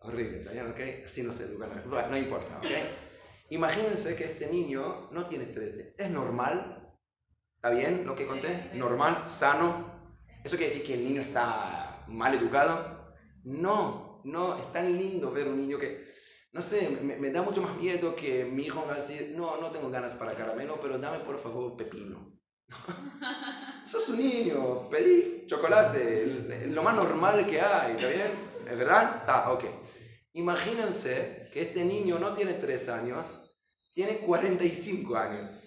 Horrible, 0.00 0.40
¿está 0.40 0.52
bien? 0.52 0.70
¿Ok? 0.70 0.80
Así 1.06 1.22
no 1.22 1.32
se 1.32 1.44
educan. 1.44 1.82
Bueno, 1.88 2.08
no 2.08 2.16
importa, 2.18 2.58
¿ok? 2.58 2.66
Imagínense 3.48 4.14
que 4.14 4.24
este 4.24 4.48
niño 4.48 5.08
no 5.10 5.26
tiene 5.26 5.54
3D. 5.54 5.94
¿Es 5.96 6.10
normal? 6.10 6.92
¿Está 7.56 7.70
bien 7.70 8.06
lo 8.06 8.14
que 8.14 8.26
conté? 8.26 8.70
¿Normal? 8.74 9.24
¿Sano? 9.26 10.12
¿Eso 10.44 10.56
quiere 10.56 10.72
decir 10.72 10.86
que 10.86 10.94
el 10.94 11.04
niño 11.04 11.22
está 11.22 12.04
mal 12.08 12.34
educado? 12.34 13.14
No, 13.44 14.20
no, 14.24 14.58
es 14.58 14.72
tan 14.72 14.96
lindo 14.98 15.32
ver 15.32 15.48
un 15.48 15.56
niño 15.56 15.78
que, 15.78 16.04
no 16.52 16.60
sé, 16.60 16.90
me, 16.90 17.16
me 17.16 17.30
da 17.30 17.40
mucho 17.42 17.62
más 17.62 17.74
miedo 17.78 18.14
que 18.14 18.44
mi 18.44 18.64
hijo 18.64 18.84
va 18.86 18.94
a 18.94 18.96
decir, 18.96 19.34
no, 19.34 19.58
no 19.60 19.70
tengo 19.70 19.88
ganas 19.88 20.14
para 20.14 20.34
caramelo, 20.34 20.78
pero 20.80 20.98
dame 20.98 21.20
por 21.20 21.38
favor 21.40 21.74
pepino. 21.76 22.36
Sos 23.86 24.08
un 24.08 24.18
niño, 24.18 24.88
pedí 24.88 25.46
chocolate, 25.46 26.66
lo 26.68 26.82
más 26.82 26.94
normal 26.94 27.46
que 27.46 27.60
hay, 27.60 27.92
¿está 27.92 28.08
bien? 28.08 28.30
¿Es 28.68 28.78
verdad? 28.78 29.18
Está, 29.18 29.52
ok. 29.52 29.64
Imagínense 30.32 31.48
que 31.52 31.62
este 31.62 31.84
niño 31.84 32.18
no 32.18 32.34
tiene 32.34 32.54
3 32.54 32.88
años, 32.90 33.56
tiene 33.94 34.18
45 34.18 35.16
años. 35.16 35.62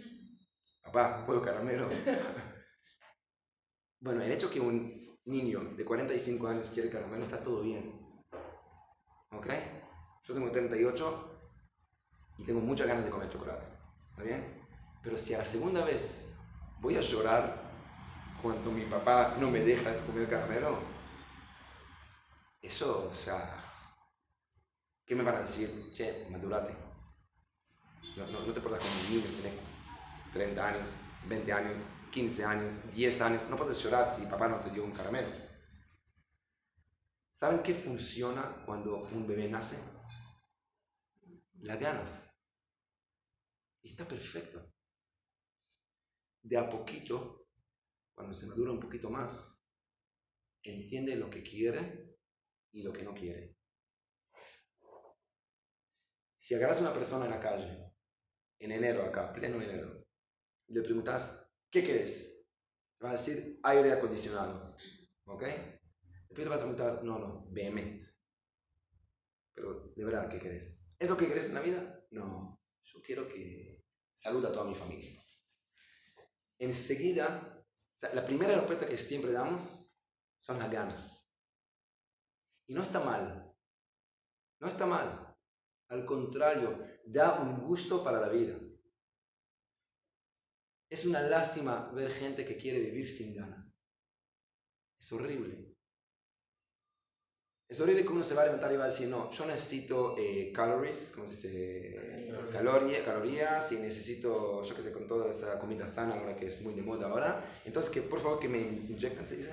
Papá, 0.83 1.25
¿puedo 1.25 1.41
caramelo? 1.41 1.89
bueno, 3.99 4.21
el 4.21 4.31
hecho 4.31 4.49
que 4.49 4.59
un 4.59 5.17
niño 5.25 5.61
de 5.75 5.85
45 5.85 6.47
años 6.47 6.71
quiere 6.73 6.89
caramelo 6.89 7.23
está 7.23 7.41
todo 7.41 7.61
bien. 7.61 7.99
¿Ok? 9.31 9.47
Yo 10.23 10.33
tengo 10.33 10.51
38 10.51 11.41
y 12.37 12.45
tengo 12.45 12.59
muchas 12.59 12.87
ganas 12.87 13.05
de 13.05 13.09
comer 13.09 13.29
chocolate. 13.29 13.65
¿Está 14.11 14.23
bien? 14.23 14.65
Pero 15.01 15.17
si 15.17 15.33
a 15.33 15.39
la 15.39 15.45
segunda 15.45 15.85
vez 15.85 16.28
voy 16.79 16.95
a 16.95 17.01
llorar 17.01 17.69
cuando 18.41 18.71
mi 18.71 18.85
papá 18.85 19.35
no 19.39 19.49
me 19.51 19.59
deja 19.59 19.97
comer 20.05 20.29
caramelo, 20.29 20.79
eso, 22.61 23.09
o 23.09 23.13
sea, 23.13 23.63
¿qué 25.05 25.15
me 25.15 25.23
van 25.23 25.35
a 25.35 25.41
decir? 25.41 25.91
Che, 25.93 26.27
madurate. 26.29 26.75
No, 28.17 28.27
no, 28.27 28.53
te 28.53 28.59
portas 28.59 28.83
como 28.83 28.99
un 29.01 29.09
niño, 29.09 29.29
tienes 29.41 29.59
30 30.33 30.67
años, 30.67 30.89
20 31.25 31.53
años, 31.53 31.77
15 32.11 32.45
años, 32.45 32.73
10 32.93 33.21
años. 33.21 33.49
No 33.49 33.55
puedes 33.55 33.81
llorar 33.81 34.13
si 34.13 34.25
papá 34.25 34.47
no 34.47 34.59
te 34.59 34.71
dio 34.71 34.83
un 34.83 34.91
caramelo. 34.91 35.29
¿Saben 37.31 37.63
qué 37.63 37.73
funciona 37.73 38.43
cuando 38.65 39.03
un 39.03 39.25
bebé 39.25 39.47
nace? 39.47 39.77
Las 41.61 41.79
ganas. 41.79 42.35
Y 43.81 43.91
está 43.91 44.05
perfecto. 44.05 44.61
De 46.41 46.57
a 46.57 46.69
poquito, 46.69 47.47
cuando 48.13 48.33
se 48.33 48.47
madura 48.47 48.71
un 48.71 48.79
poquito 48.79 49.09
más, 49.09 49.63
entiende 50.63 51.15
lo 51.15 51.29
que 51.29 51.43
quiere 51.43 52.17
y 52.71 52.83
lo 52.83 52.93
que 52.93 53.03
no 53.03 53.13
quiere. 53.13 53.55
Si 56.37 56.55
agarras 56.55 56.77
a 56.77 56.81
una 56.81 56.93
persona 56.93 57.25
en 57.25 57.31
la 57.31 57.39
calle, 57.39 57.93
en 58.59 58.71
enero 58.71 59.03
acá, 59.03 59.31
pleno 59.31 59.61
enero, 59.61 60.05
y 60.67 60.73
le 60.73 60.81
preguntas, 60.81 61.51
¿qué 61.69 61.83
quieres? 61.83 62.47
Va 63.03 63.09
a 63.09 63.13
decir 63.13 63.59
aire 63.63 63.91
acondicionado. 63.91 64.75
¿Ok? 65.25 65.43
Después 66.27 66.39
le 66.39 66.49
vas 66.49 66.61
a 66.61 66.65
preguntar, 66.65 67.03
no, 67.03 67.19
no, 67.19 67.47
vehement. 67.51 68.03
Pero, 69.53 69.93
¿de 69.95 70.03
verdad 70.03 70.29
qué 70.29 70.39
querés? 70.39 70.85
¿Es 70.97 71.09
lo 71.09 71.17
que 71.17 71.27
querés 71.27 71.49
en 71.49 71.55
la 71.55 71.61
vida? 71.61 72.05
No, 72.11 72.59
yo 72.83 73.01
quiero 73.01 73.27
que 73.27 73.83
saluda 74.15 74.49
a 74.49 74.51
toda 74.51 74.65
mi 74.65 74.75
familia. 74.75 75.18
Enseguida, 76.59 77.65
o 78.01 78.15
la 78.15 78.25
primera 78.25 78.55
respuesta 78.55 78.87
que 78.87 78.97
siempre 78.97 79.31
damos 79.31 79.91
son 80.39 80.59
las 80.59 80.71
ganas. 80.71 81.27
Y 82.67 82.73
no 82.73 82.83
está 82.83 82.99
mal. 82.99 83.53
No 84.61 84.67
está 84.67 84.85
mal. 84.85 85.35
Al 85.89 86.05
contrario, 86.05 86.77
da 87.05 87.39
un 87.41 87.61
gusto 87.61 88.03
para 88.03 88.19
la 88.19 88.29
vida. 88.29 88.59
Es 90.89 91.05
una 91.05 91.21
lástima 91.21 91.91
ver 91.91 92.11
gente 92.11 92.45
que 92.45 92.57
quiere 92.57 92.79
vivir 92.79 93.09
sin 93.09 93.35
ganas. 93.35 93.73
Es 94.99 95.11
horrible. 95.13 95.75
Es 97.69 97.79
horrible 97.79 98.03
que 98.03 98.09
uno 98.09 98.23
se 98.23 98.33
va 98.33 98.41
a 98.41 98.45
levantar 98.45 98.73
y 98.73 98.77
va 98.77 98.85
a 98.85 98.87
decir, 98.87 99.07
no, 99.07 99.31
yo 99.31 99.45
necesito 99.45 100.17
eh, 100.17 100.51
calories, 100.51 101.11
¿cómo 101.13 101.27
se 101.27 101.35
dice? 101.35 102.18
Calorías. 102.51 103.03
calorías, 103.03 103.71
y 103.71 103.75
necesito, 103.75 104.63
yo 104.63 104.75
qué 104.75 104.81
sé, 104.81 104.91
con 104.91 105.07
toda 105.07 105.31
esa 105.31 105.59
comida 105.59 105.87
sana 105.87 106.15
ahora 106.15 106.35
que 106.35 106.47
es 106.47 106.61
muy 106.61 106.73
de 106.73 106.81
moda 106.81 107.07
ahora. 107.07 107.43
Entonces, 107.65 107.91
que 107.91 108.01
por 108.01 108.19
favor 108.19 108.39
que 108.39 108.49
me 108.49 108.59
inyecten, 108.59 109.27
¿se 109.27 109.37
dice? 109.37 109.51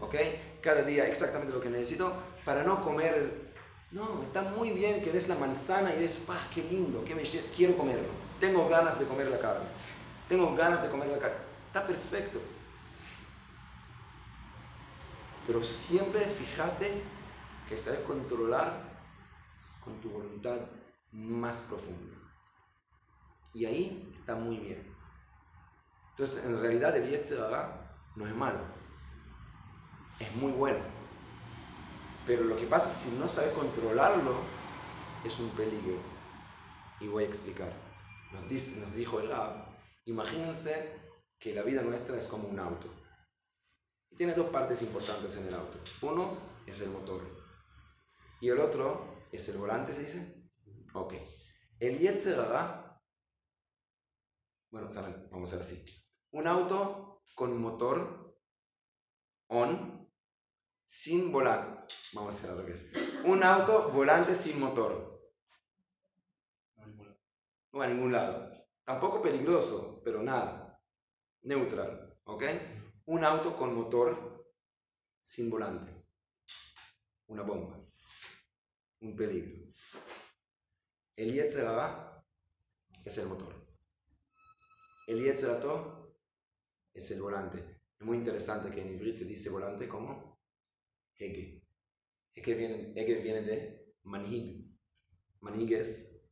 ¿Ok? 0.00 0.14
Cada 0.60 0.82
día 0.82 1.06
exactamente 1.06 1.54
lo 1.54 1.60
que 1.60 1.70
necesito 1.70 2.12
para 2.44 2.62
no 2.62 2.82
comer. 2.82 3.48
No, 3.90 4.22
está 4.22 4.42
muy 4.42 4.70
bien 4.70 5.02
que 5.02 5.10
ves 5.10 5.28
la 5.28 5.34
manzana 5.34 5.94
y 5.94 6.00
ves, 6.00 6.18
¡pah, 6.26 6.48
qué 6.54 6.62
lindo! 6.62 7.04
Qué 7.04 7.14
quiero 7.56 7.76
comerlo. 7.76 8.08
Tengo 8.38 8.68
ganas 8.68 8.98
de 8.98 9.06
comer 9.06 9.28
la 9.28 9.38
carne. 9.38 9.66
Tengo 10.28 10.54
ganas 10.54 10.82
de 10.82 10.88
comer 10.88 11.08
la 11.08 11.18
carne. 11.18 11.36
Está 11.68 11.86
perfecto. 11.86 12.40
Pero 15.46 15.64
siempre 15.64 16.20
fíjate 16.26 17.02
que 17.68 17.78
sabes 17.78 18.00
controlar 18.00 18.82
con 19.82 19.98
tu 20.02 20.10
voluntad 20.10 20.58
más 21.12 21.56
profunda. 21.68 22.17
Y 23.54 23.64
ahí 23.64 24.14
está 24.18 24.34
muy 24.34 24.56
bien. 24.56 24.94
Entonces, 26.10 26.44
en 26.44 26.60
realidad 26.60 26.96
el 26.96 27.10
Yetzirah 27.10 27.96
no 28.16 28.26
es 28.26 28.34
malo. 28.34 28.60
Es 30.18 30.34
muy 30.36 30.52
bueno. 30.52 30.80
Pero 32.26 32.44
lo 32.44 32.56
que 32.56 32.66
pasa 32.66 32.90
si 32.90 33.16
no 33.16 33.26
sabes 33.28 33.52
controlarlo, 33.52 34.34
es 35.24 35.38
un 35.38 35.50
peligro. 35.50 35.98
Y 37.00 37.08
voy 37.08 37.24
a 37.24 37.28
explicar. 37.28 37.72
Nos, 38.32 38.48
dice, 38.48 38.78
nos 38.80 38.92
dijo 38.94 39.20
el 39.20 39.28
Rab, 39.28 39.64
imagínense 40.04 40.98
que 41.38 41.54
la 41.54 41.62
vida 41.62 41.82
nuestra 41.82 42.18
es 42.18 42.26
como 42.26 42.48
un 42.48 42.58
auto. 42.58 42.88
Y 44.10 44.16
tiene 44.16 44.34
dos 44.34 44.50
partes 44.50 44.82
importantes 44.82 45.36
en 45.36 45.48
el 45.48 45.54
auto. 45.54 45.78
Uno 46.02 46.36
es 46.66 46.80
el 46.80 46.90
motor. 46.90 47.22
Y 48.40 48.48
el 48.48 48.58
otro 48.58 49.26
es 49.32 49.48
el 49.48 49.58
volante, 49.58 49.92
¿se 49.92 50.00
dice? 50.00 50.50
Ok. 50.92 51.14
El 51.80 51.98
Yetzirah, 51.98 52.87
bueno, 54.70 54.90
saben, 54.90 55.28
vamos 55.30 55.52
a 55.52 55.56
hacer 55.56 55.66
así. 55.66 55.84
Un 56.32 56.46
auto 56.46 57.22
con 57.34 57.60
motor 57.60 58.36
on, 59.48 60.08
sin 60.86 61.32
volante. 61.32 61.94
Vamos 62.12 62.34
a 62.34 62.38
hacer 62.38 62.50
al 62.50 62.58
revés. 62.58 62.90
Un 63.24 63.42
auto 63.42 63.90
volante 63.90 64.34
sin 64.34 64.60
motor. 64.60 65.08
No 67.72 67.82
a 67.82 67.86
ningún 67.86 68.12
lado. 68.12 68.50
Tampoco 68.84 69.22
peligroso, 69.22 70.00
pero 70.04 70.22
nada. 70.22 70.82
Neutral. 71.42 72.18
¿Ok? 72.24 72.44
Un 73.06 73.24
auto 73.24 73.56
con 73.56 73.74
motor 73.74 74.46
sin 75.24 75.48
volante. 75.48 76.04
Una 77.26 77.42
bomba. 77.42 77.78
Un 79.00 79.14
peligro. 79.14 79.72
El 81.16 81.34
Yetzirah 81.34 82.24
es 83.04 83.18
el 83.18 83.28
motor. 83.28 83.67
El 85.08 85.22
Yetzirato 85.22 86.12
es 86.92 87.10
el 87.12 87.22
volante. 87.22 87.80
Es 87.98 88.06
muy 88.06 88.18
interesante 88.18 88.68
que 88.70 88.82
en 88.82 88.92
Ibrit 88.92 89.16
se 89.16 89.24
dice 89.24 89.48
volante 89.48 89.88
como 89.88 90.38
Hege. 91.18 91.62
Hege 92.34 92.54
viene, 92.54 92.92
viene 92.92 93.40
de 93.40 93.94
Manhig. 94.02 94.70
Manhig 95.40 95.72
es 95.72 96.22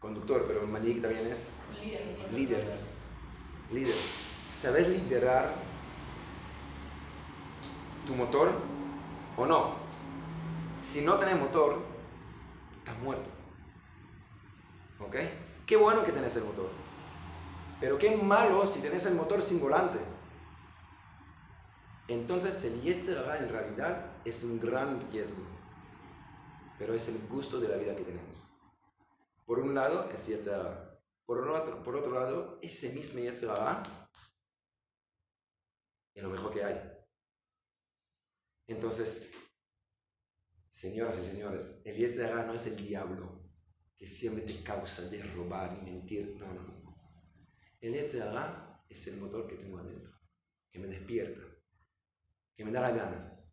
conductor, 0.00 0.46
pero 0.46 0.66
Manhig 0.66 1.02
también 1.02 1.26
es 1.26 1.50
Líder. 1.78 2.32
líder. 2.32 2.64
Líder. 3.70 3.94
¿Sabes 4.50 4.88
liderar 4.88 5.54
tu 8.06 8.14
motor 8.14 8.50
o 9.36 9.44
no? 9.44 9.74
Si 10.78 11.04
no 11.04 11.18
tenés 11.18 11.38
motor, 11.38 11.82
estás 12.78 12.98
muerto. 13.00 13.28
¿Ok? 15.00 15.16
Qué 15.66 15.76
bueno 15.76 16.02
que 16.02 16.12
tenés 16.12 16.34
el 16.36 16.44
motor. 16.44 16.83
Pero 17.84 17.98
qué 17.98 18.16
malo 18.16 18.64
si 18.66 18.80
tenés 18.80 19.04
el 19.04 19.14
motor 19.14 19.42
sin 19.42 19.60
volante. 19.60 19.98
Entonces 22.08 22.64
el 22.64 22.80
Yetzirah 22.80 23.36
en 23.36 23.50
realidad 23.50 24.22
es 24.24 24.42
un 24.42 24.58
gran 24.58 25.12
riesgo. 25.12 25.44
Pero 26.78 26.94
es 26.94 27.08
el 27.08 27.28
gusto 27.28 27.60
de 27.60 27.68
la 27.68 27.76
vida 27.76 27.94
que 27.94 28.04
tenemos. 28.04 28.38
Por 29.44 29.58
un 29.58 29.74
lado 29.74 30.10
es 30.10 30.26
Yetzirah. 30.26 30.98
Por 31.26 31.46
otro, 31.46 31.82
por 31.82 31.96
otro 31.96 32.12
lado, 32.12 32.58
ese 32.62 32.94
mismo 32.94 33.20
Yetzirah 33.20 33.82
es 36.14 36.22
lo 36.22 36.30
mejor 36.30 36.54
que 36.54 36.64
hay. 36.64 36.80
Entonces, 38.66 39.30
señoras 40.70 41.18
y 41.18 41.32
señores, 41.32 41.82
el 41.84 41.96
Yetzirah 41.98 42.46
no 42.46 42.54
es 42.54 42.66
el 42.66 42.76
diablo 42.76 43.42
que 43.98 44.06
siempre 44.06 44.46
te 44.46 44.62
causa 44.62 45.02
de 45.10 45.22
robar 45.34 45.76
y 45.82 45.84
mentir. 45.84 46.34
No, 46.38 46.46
no, 46.46 46.62
no. 46.62 46.73
El 47.84 47.92
Yetzirah 47.92 48.82
es 48.88 49.06
el 49.08 49.20
motor 49.20 49.46
que 49.46 49.56
tengo 49.56 49.76
adentro, 49.76 50.10
que 50.70 50.78
me 50.78 50.86
despierta, 50.86 51.42
que 52.56 52.64
me 52.64 52.72
da 52.72 52.80
las 52.80 52.96
ganas. 52.96 53.46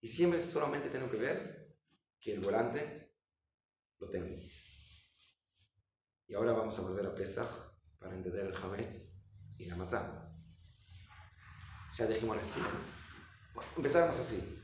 Y 0.00 0.08
siempre 0.08 0.42
solamente 0.42 0.88
tengo 0.88 1.10
que 1.10 1.18
ver 1.18 1.76
que 2.18 2.32
el 2.32 2.40
volante 2.40 3.14
lo 3.98 4.08
tengo. 4.08 4.34
Y 6.26 6.32
ahora 6.32 6.52
vamos 6.52 6.78
a 6.78 6.82
volver 6.82 7.04
a 7.04 7.14
Pesach 7.14 7.50
para 7.98 8.14
entender 8.14 8.46
el 8.46 8.56
Hametz 8.56 9.22
y 9.58 9.66
la 9.66 9.76
Matzah. 9.76 10.34
Ya 11.98 12.06
dijimos 12.06 12.38
recién. 12.38 12.64
Empezamos 13.76 14.18
así. 14.18 14.58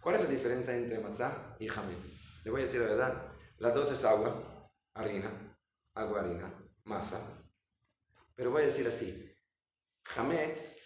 ¿Cuál 0.00 0.14
es 0.14 0.22
la 0.22 0.30
diferencia 0.30 0.74
entre 0.74 1.00
Matzah 1.00 1.54
y 1.60 1.68
Hametz? 1.68 2.44
Le 2.44 2.50
voy 2.50 2.62
a 2.62 2.64
decir 2.64 2.80
la 2.80 2.86
verdad. 2.86 3.32
Las 3.58 3.74
dos 3.74 3.92
es 3.92 4.02
agua, 4.06 4.70
harina, 4.94 5.54
agua, 5.92 6.20
harina, 6.20 6.50
masa. 6.84 7.39
Pero 8.40 8.52
voy 8.52 8.62
a 8.62 8.64
decir 8.64 8.88
así. 8.88 9.36
Hametz 10.16 10.78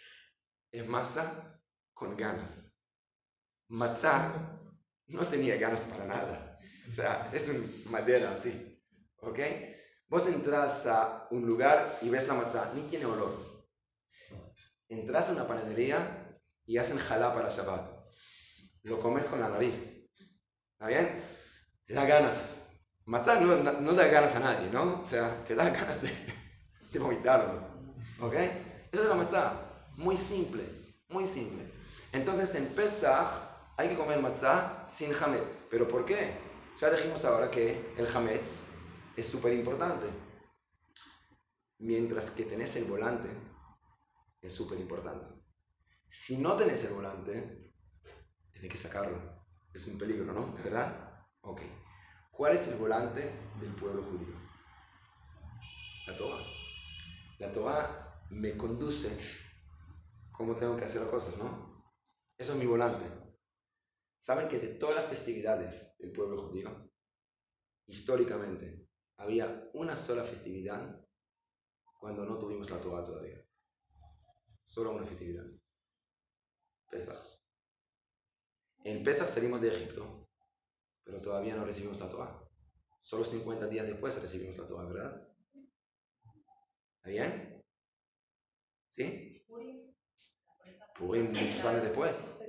es 0.73 0.85
masa 0.85 1.57
con 1.93 2.17
ganas. 2.17 2.75
Matzah 3.69 4.59
no 5.07 5.25
tenía 5.25 5.55
ganas 5.55 5.79
para 5.83 6.03
nada. 6.03 6.59
O 6.89 6.93
sea, 6.93 7.31
es 7.31 7.47
una 7.47 7.65
madera 7.91 8.31
así. 8.31 8.83
¿Ok? 9.21 9.39
Vos 10.09 10.27
entras 10.27 10.85
a 10.85 11.29
un 11.31 11.45
lugar 11.45 11.97
y 12.01 12.09
ves 12.09 12.27
la 12.27 12.33
matzah, 12.33 12.73
ni 12.73 12.89
tiene 12.89 13.05
olor. 13.05 13.65
Entras 14.89 15.29
a 15.29 15.31
una 15.31 15.47
panadería 15.47 16.37
y 16.65 16.77
hacen 16.77 16.97
jalá 16.97 17.33
para 17.33 17.47
Shabbat. 17.47 17.89
Lo 18.83 18.99
comes 18.99 19.27
con 19.27 19.39
la 19.39 19.47
nariz. 19.47 20.09
¿Está 20.73 20.87
bien? 20.87 21.23
Te 21.85 21.93
da 21.93 22.05
ganas. 22.05 22.67
Matzah 23.05 23.39
no, 23.39 23.55
no 23.79 23.93
da 23.93 24.07
ganas 24.07 24.35
a 24.35 24.41
nadie, 24.41 24.69
¿no? 24.71 25.03
O 25.03 25.07
sea, 25.07 25.41
te 25.45 25.55
da 25.55 25.69
ganas 25.69 26.01
de, 26.01 26.35
de 26.95 27.03
vomitarlo. 27.03 27.59
¿Ok? 28.21 28.33
Eso 28.91 29.03
es 29.03 29.09
la 29.09 29.15
matzah. 29.15 29.53
Muy 29.97 30.17
simple. 30.17 30.63
Muy 31.09 31.25
simple. 31.25 31.71
Entonces 32.11 32.55
en 32.55 32.67
Pesach 32.67 33.27
hay 33.77 33.89
que 33.89 33.97
comer 33.97 34.21
matzah 34.21 34.87
sin 34.89 35.13
hametz. 35.13 35.47
¿Pero 35.69 35.87
por 35.87 36.05
qué? 36.05 36.37
Ya 36.79 36.89
dijimos 36.89 37.23
ahora 37.25 37.51
que 37.51 37.93
el 37.97 38.07
hametz 38.07 38.63
es 39.15 39.27
súper 39.27 39.53
importante. 39.53 40.07
Mientras 41.79 42.31
que 42.31 42.45
tenés 42.45 42.75
el 42.77 42.85
volante, 42.85 43.29
es 44.41 44.53
súper 44.53 44.79
importante. 44.79 45.25
Si 46.09 46.37
no 46.37 46.55
tenés 46.55 46.85
el 46.85 46.93
volante, 46.93 47.73
tenés 48.53 48.71
que 48.71 48.77
sacarlo. 48.77 49.19
Es 49.73 49.85
un 49.87 49.97
peligro, 49.97 50.31
¿no? 50.31 50.53
¿Verdad? 50.63 51.27
Ok. 51.41 51.61
¿Cuál 52.31 52.55
es 52.55 52.67
el 52.69 52.77
volante 52.77 53.33
del 53.59 53.75
pueblo 53.75 54.03
judío? 54.03 54.35
La 56.07 56.15
Torah. 56.15 56.54
La 57.39 57.51
Torah 57.51 58.25
me 58.29 58.55
conduce 58.57 59.17
cómo 60.31 60.55
tengo 60.55 60.75
que 60.77 60.85
hacer 60.85 61.01
las 61.01 61.11
cosas, 61.11 61.37
¿no? 61.37 61.93
Eso 62.37 62.53
es 62.53 62.59
mi 62.59 62.65
volante. 62.65 63.05
¿Saben 64.19 64.49
que 64.49 64.59
de 64.59 64.75
todas 64.75 64.95
las 64.95 65.09
festividades 65.09 65.97
del 65.99 66.11
pueblo 66.11 66.47
judío, 66.47 66.91
históricamente, 67.87 68.87
había 69.17 69.69
una 69.73 69.95
sola 69.95 70.23
festividad 70.23 71.05
cuando 71.99 72.25
no 72.25 72.37
tuvimos 72.37 72.69
la 72.69 72.79
Torah 72.79 73.03
todavía. 73.03 73.43
Solo 74.65 74.91
una 74.91 75.05
festividad. 75.05 75.45
Pesach. 76.89 77.17
En 78.83 79.03
Pesach 79.03 79.27
salimos 79.27 79.61
de 79.61 79.69
Egipto, 79.69 80.29
pero 81.03 81.21
todavía 81.21 81.55
no 81.55 81.65
recibimos 81.65 81.99
la 81.99 82.09
Torah. 82.09 82.47
Solo 83.01 83.23
50 83.23 83.67
días 83.67 83.87
después 83.87 84.21
recibimos 84.21 84.57
la 84.57 84.67
Torah, 84.67 84.85
¿verdad? 84.85 85.24
¿Está 87.05 87.11
bien? 87.11 87.63
¿Sí? 88.93 89.45
Purim 90.97 91.27
muchos 91.27 91.65
años 91.65 91.83
después. 91.83 92.41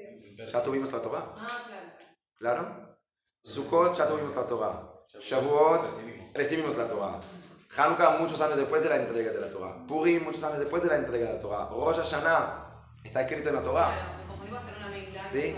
Ya 0.51 0.62
tuvimos 0.62 0.90
la 0.90 1.03
Torah. 1.03 1.35
Ah, 1.37 1.64
claro. 1.66 1.92
¿Claro? 2.38 2.99
Sukkot 3.42 3.99
ya 3.99 4.09
tuvimos 4.09 4.35
la 4.35 4.47
Torah. 4.47 4.92
Shavuot 5.21 5.90
recibimos 6.35 6.75
la 6.79 6.88
Torah. 6.88 7.21
Hanukkah 7.77 8.16
muchos 8.19 8.40
años 8.40 8.57
después 8.57 8.83
de 8.83 8.88
la 8.88 8.97
entrega 8.97 9.33
de 9.33 9.40
la 9.42 9.51
Torah. 9.51 9.87
Purim 9.87 10.25
muchos 10.25 10.42
años 10.45 10.59
después 10.61 10.83
de 10.83 10.88
la 10.88 10.97
entrega 10.97 11.27
de 11.27 11.35
la 11.35 11.40
Torah. 11.40 11.69
Rosh 11.69 11.97
Hashanah 11.99 12.87
está 13.05 13.21
escrito 13.23 13.51
en 13.51 13.57
la 13.57 13.62
Torah. 13.62 13.88
Claro, 13.92 14.19
me 14.23 14.27
confundí 14.27 14.51
con 14.53 14.64
tener 14.64 15.11
una. 15.11 15.31
Sí. 15.31 15.55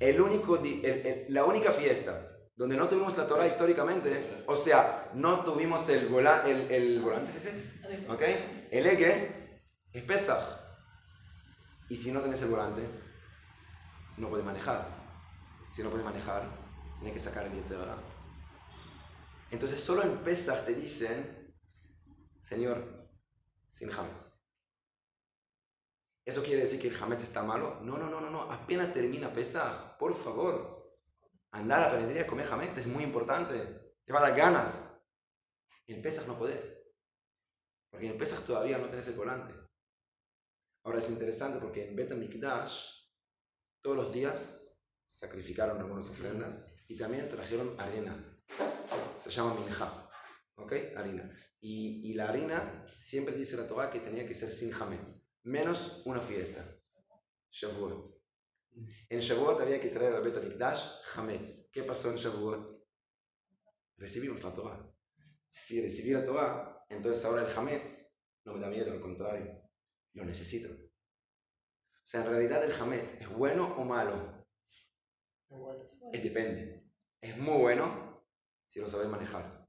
El 0.00 0.20
único 0.20 0.56
el- 0.56 0.84
el- 0.84 1.26
la 1.28 1.44
única 1.44 1.70
fiesta 1.72 2.27
donde 2.58 2.76
no 2.76 2.88
tuvimos 2.88 3.16
la 3.16 3.26
Torah 3.28 3.46
históricamente, 3.46 4.42
o 4.48 4.56
sea, 4.56 5.10
no 5.14 5.44
tuvimos 5.44 5.88
el, 5.90 6.08
vola- 6.08 6.42
el, 6.44 6.68
el 6.72 7.00
volante, 7.00 7.30
¿sí? 7.32 7.38
sí? 7.48 8.06
¿ok? 8.08 8.22
El 8.72 8.86
eje 8.86 9.62
es 9.92 10.02
Pesach. 10.02 10.42
Y 11.88 11.94
si 11.96 12.10
no 12.10 12.20
tenés 12.20 12.42
el 12.42 12.50
volante, 12.50 12.82
no 14.16 14.28
puedes 14.28 14.44
manejar. 14.44 14.88
Si 15.70 15.84
no 15.84 15.90
puedes 15.90 16.04
manejar, 16.04 16.42
tienes 16.98 17.14
que 17.14 17.20
sacar 17.28 17.46
el 17.46 17.52
Yetzirah. 17.52 17.96
Entonces 19.52 19.80
solo 19.80 20.02
en 20.02 20.18
Pesach 20.18 20.64
te 20.66 20.74
dicen, 20.74 21.54
Señor, 22.40 23.08
sin 23.72 23.92
Hametz. 23.92 24.42
¿Eso 26.24 26.42
quiere 26.42 26.62
decir 26.62 26.80
que 26.82 26.88
el 26.88 27.00
Hametz 27.02 27.22
está 27.22 27.42
malo? 27.42 27.78
No, 27.82 27.96
no, 27.96 28.10
no, 28.10 28.20
no, 28.20 28.30
no. 28.30 28.50
Apenas 28.52 28.92
termina 28.92 29.32
Pesach, 29.32 29.96
por 29.98 30.12
favor. 30.14 30.77
Andar 31.50 31.94
a 31.94 32.20
a 32.20 32.26
comer 32.26 32.46
Hametz 32.46 32.78
es 32.78 32.86
muy 32.86 33.04
importante. 33.04 33.94
Te 34.04 34.12
va 34.12 34.20
a 34.20 34.28
dar 34.28 34.36
ganas. 34.36 35.02
En 35.86 36.02
Pesach 36.02 36.26
no 36.26 36.38
podés. 36.38 36.94
Porque 37.90 38.08
en 38.08 38.18
Pesach 38.18 38.44
todavía 38.44 38.78
no 38.78 38.90
tenés 38.90 39.08
el 39.08 39.14
volante. 39.14 39.54
Ahora 40.84 40.98
es 40.98 41.08
interesante 41.10 41.58
porque 41.58 41.88
en 41.88 41.96
Bet 41.96 42.12
Mikdash 42.14 42.98
todos 43.82 43.96
los 43.96 44.12
días 44.12 44.82
sacrificaron 45.06 45.78
algunas 45.78 46.08
ofrendas 46.08 46.84
y 46.88 46.96
también 46.96 47.28
trajeron 47.28 47.74
harina. 47.78 48.40
Se 49.22 49.30
llama 49.30 49.54
minja. 49.54 50.10
¿Ok? 50.56 50.72
Harina. 50.96 51.30
Y, 51.60 52.10
y 52.10 52.14
la 52.14 52.28
harina 52.28 52.86
siempre 52.98 53.34
dice 53.34 53.56
la 53.56 53.66
Torah 53.66 53.90
que 53.90 54.00
tenía 54.00 54.26
que 54.26 54.34
ser 54.34 54.50
sin 54.50 54.72
hametz. 54.72 55.26
Menos 55.44 56.02
una 56.04 56.20
fiesta. 56.20 56.78
Shavuot. 57.50 58.17
En 59.08 59.20
Shavuot 59.20 59.60
había 59.60 59.80
que 59.80 59.88
traer 59.88 60.14
al 60.14 60.22
Bet 60.22 60.42
Mikdash 60.42 61.02
hametz. 61.14 61.68
¿Qué 61.72 61.82
pasó 61.82 62.10
en 62.10 62.16
Shavuot? 62.16 62.86
Recibimos 63.96 64.42
la 64.42 64.52
Torah. 64.52 64.94
Si 65.50 65.82
recibí 65.82 66.10
la 66.10 66.24
Torah, 66.24 66.84
entonces 66.88 67.24
ahora 67.24 67.48
el 67.48 67.56
hametz 67.56 68.12
no 68.44 68.54
me 68.54 68.60
da 68.60 68.68
miedo, 68.68 68.92
al 68.92 69.00
contrario. 69.00 69.62
Lo 70.14 70.24
necesito. 70.24 70.72
O 70.72 72.10
sea, 72.10 72.22
en 72.22 72.30
realidad 72.30 72.64
el 72.64 72.72
hametz 72.72 73.20
es 73.20 73.28
bueno 73.28 73.74
o 73.76 73.84
malo. 73.84 74.46
Es 76.12 76.22
depende. 76.22 76.90
Es 77.20 77.36
muy 77.36 77.60
bueno 77.60 78.24
si 78.68 78.80
lo 78.80 78.88
sabes 78.88 79.08
manejar. 79.08 79.68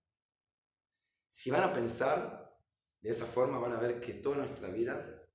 Si 1.31 1.49
van 1.49 1.63
a 1.63 1.73
pensar 1.73 2.53
de 3.01 3.09
esa 3.09 3.25
forma, 3.25 3.59
van 3.59 3.73
a 3.73 3.79
ver 3.79 4.01
que 4.01 4.13
toda 4.13 4.37
nuestra 4.37 4.69
vida 4.69 5.25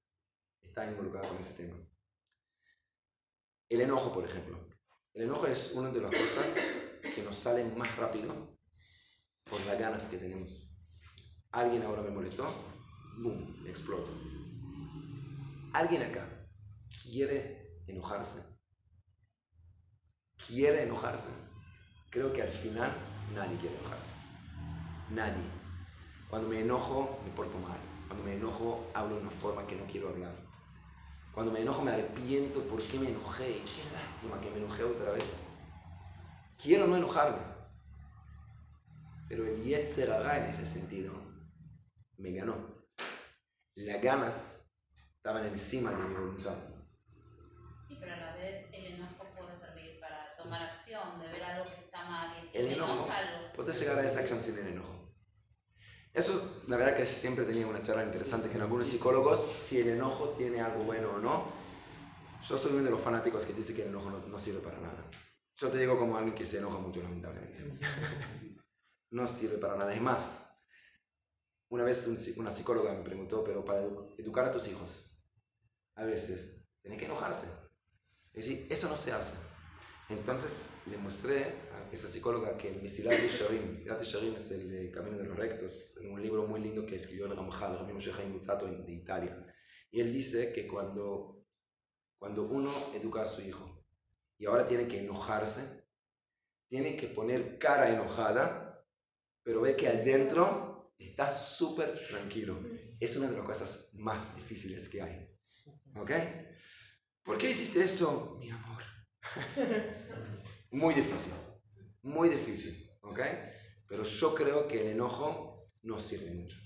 está 0.61 0.87
involucrada 0.87 1.29
con 1.29 1.39
ese 1.39 1.63
tema. 1.63 1.84
El 3.69 3.81
enojo, 3.81 4.13
por 4.13 4.25
ejemplo. 4.25 4.59
El 5.15 5.23
enojo 5.23 5.47
es 5.47 5.73
una 5.75 5.91
de 5.91 6.01
las 6.01 6.11
cosas 6.11 6.55
que 7.15 7.23
nos 7.23 7.37
salen 7.37 7.77
más 7.79 7.97
rápido 7.97 8.59
por 9.49 9.65
las 9.65 9.79
ganas 9.79 10.05
que 10.05 10.19
tenemos. 10.19 10.77
Alguien 11.51 11.83
ahora 11.83 12.03
me 12.03 12.11
molestó, 12.11 12.47
boom, 13.19 13.63
me 13.63 13.71
exploto. 13.71 14.11
Alguien 15.73 16.03
acá 16.03 16.29
quiere 17.03 17.81
enojarse. 17.87 18.59
Quiere 20.47 20.83
enojarse. 20.83 21.31
Creo 22.11 22.33
que 22.33 22.43
al 22.43 22.51
final 22.51 22.93
nadie 23.35 23.57
quiere 23.59 23.79
enojarse. 23.79 24.15
Nadie. 25.11 25.45
Cuando 26.29 26.49
me 26.49 26.61
enojo, 26.61 27.21
me 27.25 27.31
porto 27.33 27.59
mal. 27.59 27.79
Cuando 28.09 28.25
me 28.25 28.35
enojo, 28.35 28.91
hablo 28.95 29.17
de 29.17 29.23
una 29.23 29.31
forma 29.31 29.67
que 29.67 29.77
no 29.77 29.85
quiero 29.87 30.09
hablar. 30.09 30.35
Cuando 31.35 31.53
me 31.53 31.63
enojo, 31.63 31.83
me 31.83 31.91
arrepiento 31.91 32.61
por 32.63 32.81
qué 32.81 32.97
me 32.97 33.09
enojé. 33.09 33.63
Qué 33.65 33.83
lástima 33.93 34.41
que 34.41 34.51
me 34.51 34.59
enojé 34.59 34.85
otra 34.85 35.11
vez. 35.11 35.25
Quiero 36.63 36.87
no 36.87 36.97
enojarme. 36.97 37.43
Pero 39.29 39.45
el 39.45 39.65
Yetzer 39.65 40.13
Hara 40.13 40.39
en 40.39 40.55
ese 40.55 40.65
sentido 40.65 41.13
me 42.19 42.31
ganó. 42.31 42.55
Las 43.75 44.01
ganas 44.01 44.71
estaban 45.17 45.45
encima 45.47 45.91
de 45.91 45.97
mi 45.97 46.15
voluntad. 46.15 46.55
Sí, 47.89 47.97
pero 47.99 48.15
a 48.15 48.17
la 48.17 48.37
vez 48.37 48.67
el 48.73 48.95
enojo 48.95 49.25
puede 49.37 49.59
servir 49.59 49.99
para 49.99 50.29
tomar 50.37 50.63
acción, 50.63 51.21
de 51.21 51.27
ver 51.27 51.43
algo 51.43 51.65
que 51.65 51.81
está 51.81 52.05
mal 52.05 52.31
y 52.39 52.47
decir, 52.47 52.61
El 52.61 52.73
enojo, 52.75 53.07
puedes 53.57 53.81
llegar 53.81 53.99
a 53.99 54.05
esa 54.05 54.21
acción 54.21 54.41
sin 54.41 54.57
el 54.59 54.69
enojo. 54.69 54.94
Eso, 56.15 56.63
la 56.69 56.77
verdad 56.77 56.97
que 56.97 57.05
siempre 57.07 57.45
tenía 57.45 57.67
una 57.67 57.83
charla 57.83 58.05
interesante 58.05 58.49
con 58.49 58.63
algunos 58.63 58.87
psicólogos, 58.87 59.41
si 59.67 59.81
el 59.81 59.89
enojo 59.89 60.31
tiene 60.31 60.61
algo 60.61 60.85
bueno 60.85 61.11
o 61.11 61.19
no. 61.19 61.45
Yo 62.49 62.57
soy 62.59 62.73
uno 62.75 62.85
de 62.85 62.91
los 62.91 63.01
fanáticos 63.03 63.45
que 63.45 63.53
dice 63.55 63.75
que 63.75 63.83
el 63.83 63.89
enojo 63.89 64.11
no, 64.11 64.19
no 64.27 64.39
sirve 64.39 64.61
para 64.61 64.81
nada. 64.81 65.11
Yo 65.57 65.69
te 65.71 65.79
digo 65.79 65.99
como 65.99 66.17
alguien 66.17 66.35
que 66.35 66.47
se 66.47 66.59
enoja 66.59 66.79
mucho, 66.79 67.03
lamentablemente. 67.03 67.79
No 69.11 69.27
sirve 69.29 69.59
para 69.59 69.77
nada. 69.77 69.95
Es 69.95 70.01
más, 70.03 70.59
una 71.69 71.85
vez 71.85 72.07
una 72.37 72.51
psicóloga 72.51 72.93
me 72.95 73.03
preguntó, 73.03 73.45
pero 73.45 73.65
para 73.65 73.83
edu- 73.83 74.15
educar 74.19 74.47
a 74.47 74.53
tus 74.53 74.69
hijos, 74.69 75.23
a 75.97 76.05
veces, 76.05 76.65
tienen 76.83 76.99
que 76.99 77.07
enojarse. 77.07 77.49
Es 78.35 78.47
decir, 78.47 78.67
eso 78.71 78.89
no 78.89 78.97
se 78.97 79.13
hace. 79.13 79.37
Entonces 80.11 80.75
le 80.87 80.99
mostré 80.99 81.45
a 81.73 81.89
esa 81.91 82.09
psicóloga 82.09 82.59
que 82.59 82.73
Misilat 82.73 83.19
Yesharim, 83.19 83.71
Misilat 83.71 84.03
Yesharim 84.03 84.35
es 84.35 84.51
el 84.51 84.71
de 84.71 84.91
Camino 84.91 85.17
de 85.17 85.25
los 85.25 85.37
Rectos, 85.37 85.97
un 86.03 86.21
libro 86.21 86.47
muy 86.47 86.61
lindo 86.61 86.85
que 86.85 86.97
escribió 86.97 87.27
el 87.27 87.35
Moshe 87.35 88.13
Chaim 88.13 88.33
Luzzatto 88.33 88.67
de 88.67 88.93
Italia. 88.93 89.47
Y 89.91 90.01
él 90.01 90.13
dice 90.13 90.53
que 90.53 90.67
cuando, 90.67 91.47
cuando 92.19 92.43
uno 92.43 92.71
educa 92.95 93.23
a 93.23 93.27
su 93.27 93.41
hijo 93.41 93.87
y 94.37 94.45
ahora 94.45 94.67
tiene 94.67 94.87
que 94.89 95.01
enojarse, 95.01 95.85
tiene 96.69 96.97
que 96.97 97.07
poner 97.07 97.59
cara 97.59 97.89
enojada, 97.89 98.85
pero 99.43 99.63
ve 99.63 99.75
que 99.75 99.89
al 99.89 100.05
dentro 100.05 100.93
está 100.99 101.33
súper 101.33 101.99
tranquilo. 102.09 102.59
Es 103.01 103.17
una 103.17 103.31
de 103.31 103.37
las 103.37 103.47
cosas 103.47 103.91
más 103.95 104.37
difíciles 104.37 104.89
que 104.89 105.01
hay. 105.01 105.31
¿Ok? 105.97 106.11
¿Por 107.23 107.39
qué 107.39 107.51
hiciste 107.51 107.85
eso, 107.85 108.37
mi 108.39 108.51
amor? 108.51 108.94
Muy 110.71 110.93
difícil, 110.93 111.33
muy 112.03 112.29
difícil, 112.29 112.91
¿ok? 113.03 113.21
Pero 113.89 114.03
yo 114.03 114.35
creo 114.35 114.67
que 114.67 114.81
el 114.81 114.89
enojo 114.89 115.69
no 115.83 116.01
sirve 116.01 116.33
mucho. 116.33 116.57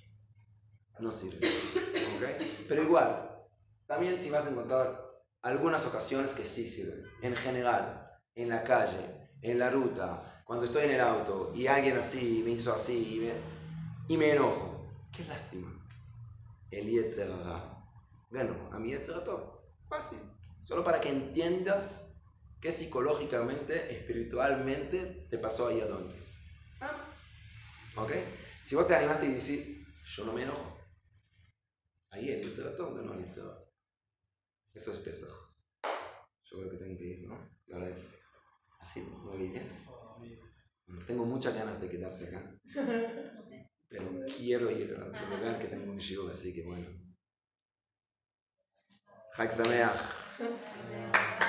No 0.99 1.13
sirve, 1.13 1.47
¿ok? 1.47 2.25
Pero 2.67 2.83
igual, 2.85 3.47
también 3.87 4.19
si 4.19 4.31
vas 4.31 4.47
a 4.47 4.51
encontrar 4.51 5.09
algunas 5.43 5.85
ocasiones 5.87 6.33
que 6.33 6.45
sí 6.45 6.67
sirven. 6.67 7.05
En 7.21 7.37
general, 7.37 8.11
en 8.35 8.49
la 8.49 8.65
calle, 8.65 9.31
en 9.43 9.59
la 9.59 9.71
ruta, 9.71 10.43
cuando 10.45 10.65
estoy 10.65 10.85
en 10.85 10.93
el 10.93 11.01
auto 11.01 11.53
y 11.55 11.67
alguien 11.67 11.99
así 11.99 12.43
me 12.45 12.53
hizo 12.53 12.73
así 12.73 13.17
y 13.17 13.21
me, 13.21 13.33
y 14.09 14.17
me 14.17 14.33
enojo. 14.33 14.91
Qué 15.13 15.25
lástima. 15.25 15.71
El 16.71 16.91
Yetzer 16.91 17.31
Hara 17.31 17.85
ganó 18.31 18.71
a 18.73 18.79
mi 18.79 18.91
Yetzer 18.91 19.17
Hara. 19.17 19.53
Fácil. 19.89 20.19
Solo 20.65 20.83
para 20.83 21.01
que 21.01 21.11
entiendas 21.11 22.08
que 22.61 22.73
psicológicamente, 22.73 23.97
espiritualmente 23.97 25.27
te 25.31 25.39
pasó 25.39 25.69
ahí 25.69 25.81
adonde. 25.81 26.15
Nada 26.81 26.99
más. 26.99 27.15
¿Ok? 27.97 28.13
Si 28.65 28.75
vos 28.75 28.87
te 28.87 28.95
animaste 28.95 29.27
y 29.27 29.35
decís, 29.35 29.87
yo 30.05 30.25
no 30.25 30.33
me 30.33 30.43
enojo. 30.43 30.79
Ahí 32.11 32.31
el 32.31 32.43
Yetzer 32.43 32.69
Hara 32.69 32.95
ganó 32.95 33.15
el 33.15 33.25
Hara. 33.25 33.65
Eso 34.75 34.93
es 34.93 34.99
Pesaj. 34.99 35.31
Yo 36.45 36.59
creo 36.59 36.71
que 36.71 36.77
tengo 36.79 36.99
que 36.99 37.05
ir, 37.05 37.29
¿no? 37.29 37.39
Y 37.67 37.73
ahora 37.73 37.91
es 37.91 38.19
así, 38.81 39.01
y 39.01 39.49
diez. 39.49 39.87
Bueno, 40.87 41.05
tengo 41.07 41.25
muchas 41.25 41.55
ganas 41.55 41.81
de 41.81 41.89
quedarse 41.89 42.29
acá. 42.29 42.59
Pero 43.89 44.05
quiero 44.37 44.71
ir 44.71 44.95
a 44.97 45.07
otro 45.07 45.37
lugar 45.37 45.59
que 45.59 45.69
tengo 45.69 45.93
un 45.93 45.99
show, 45.99 46.29
así 46.29 46.55
que 46.55 46.63
bueno. 46.63 46.87
Sameach. 49.57 51.48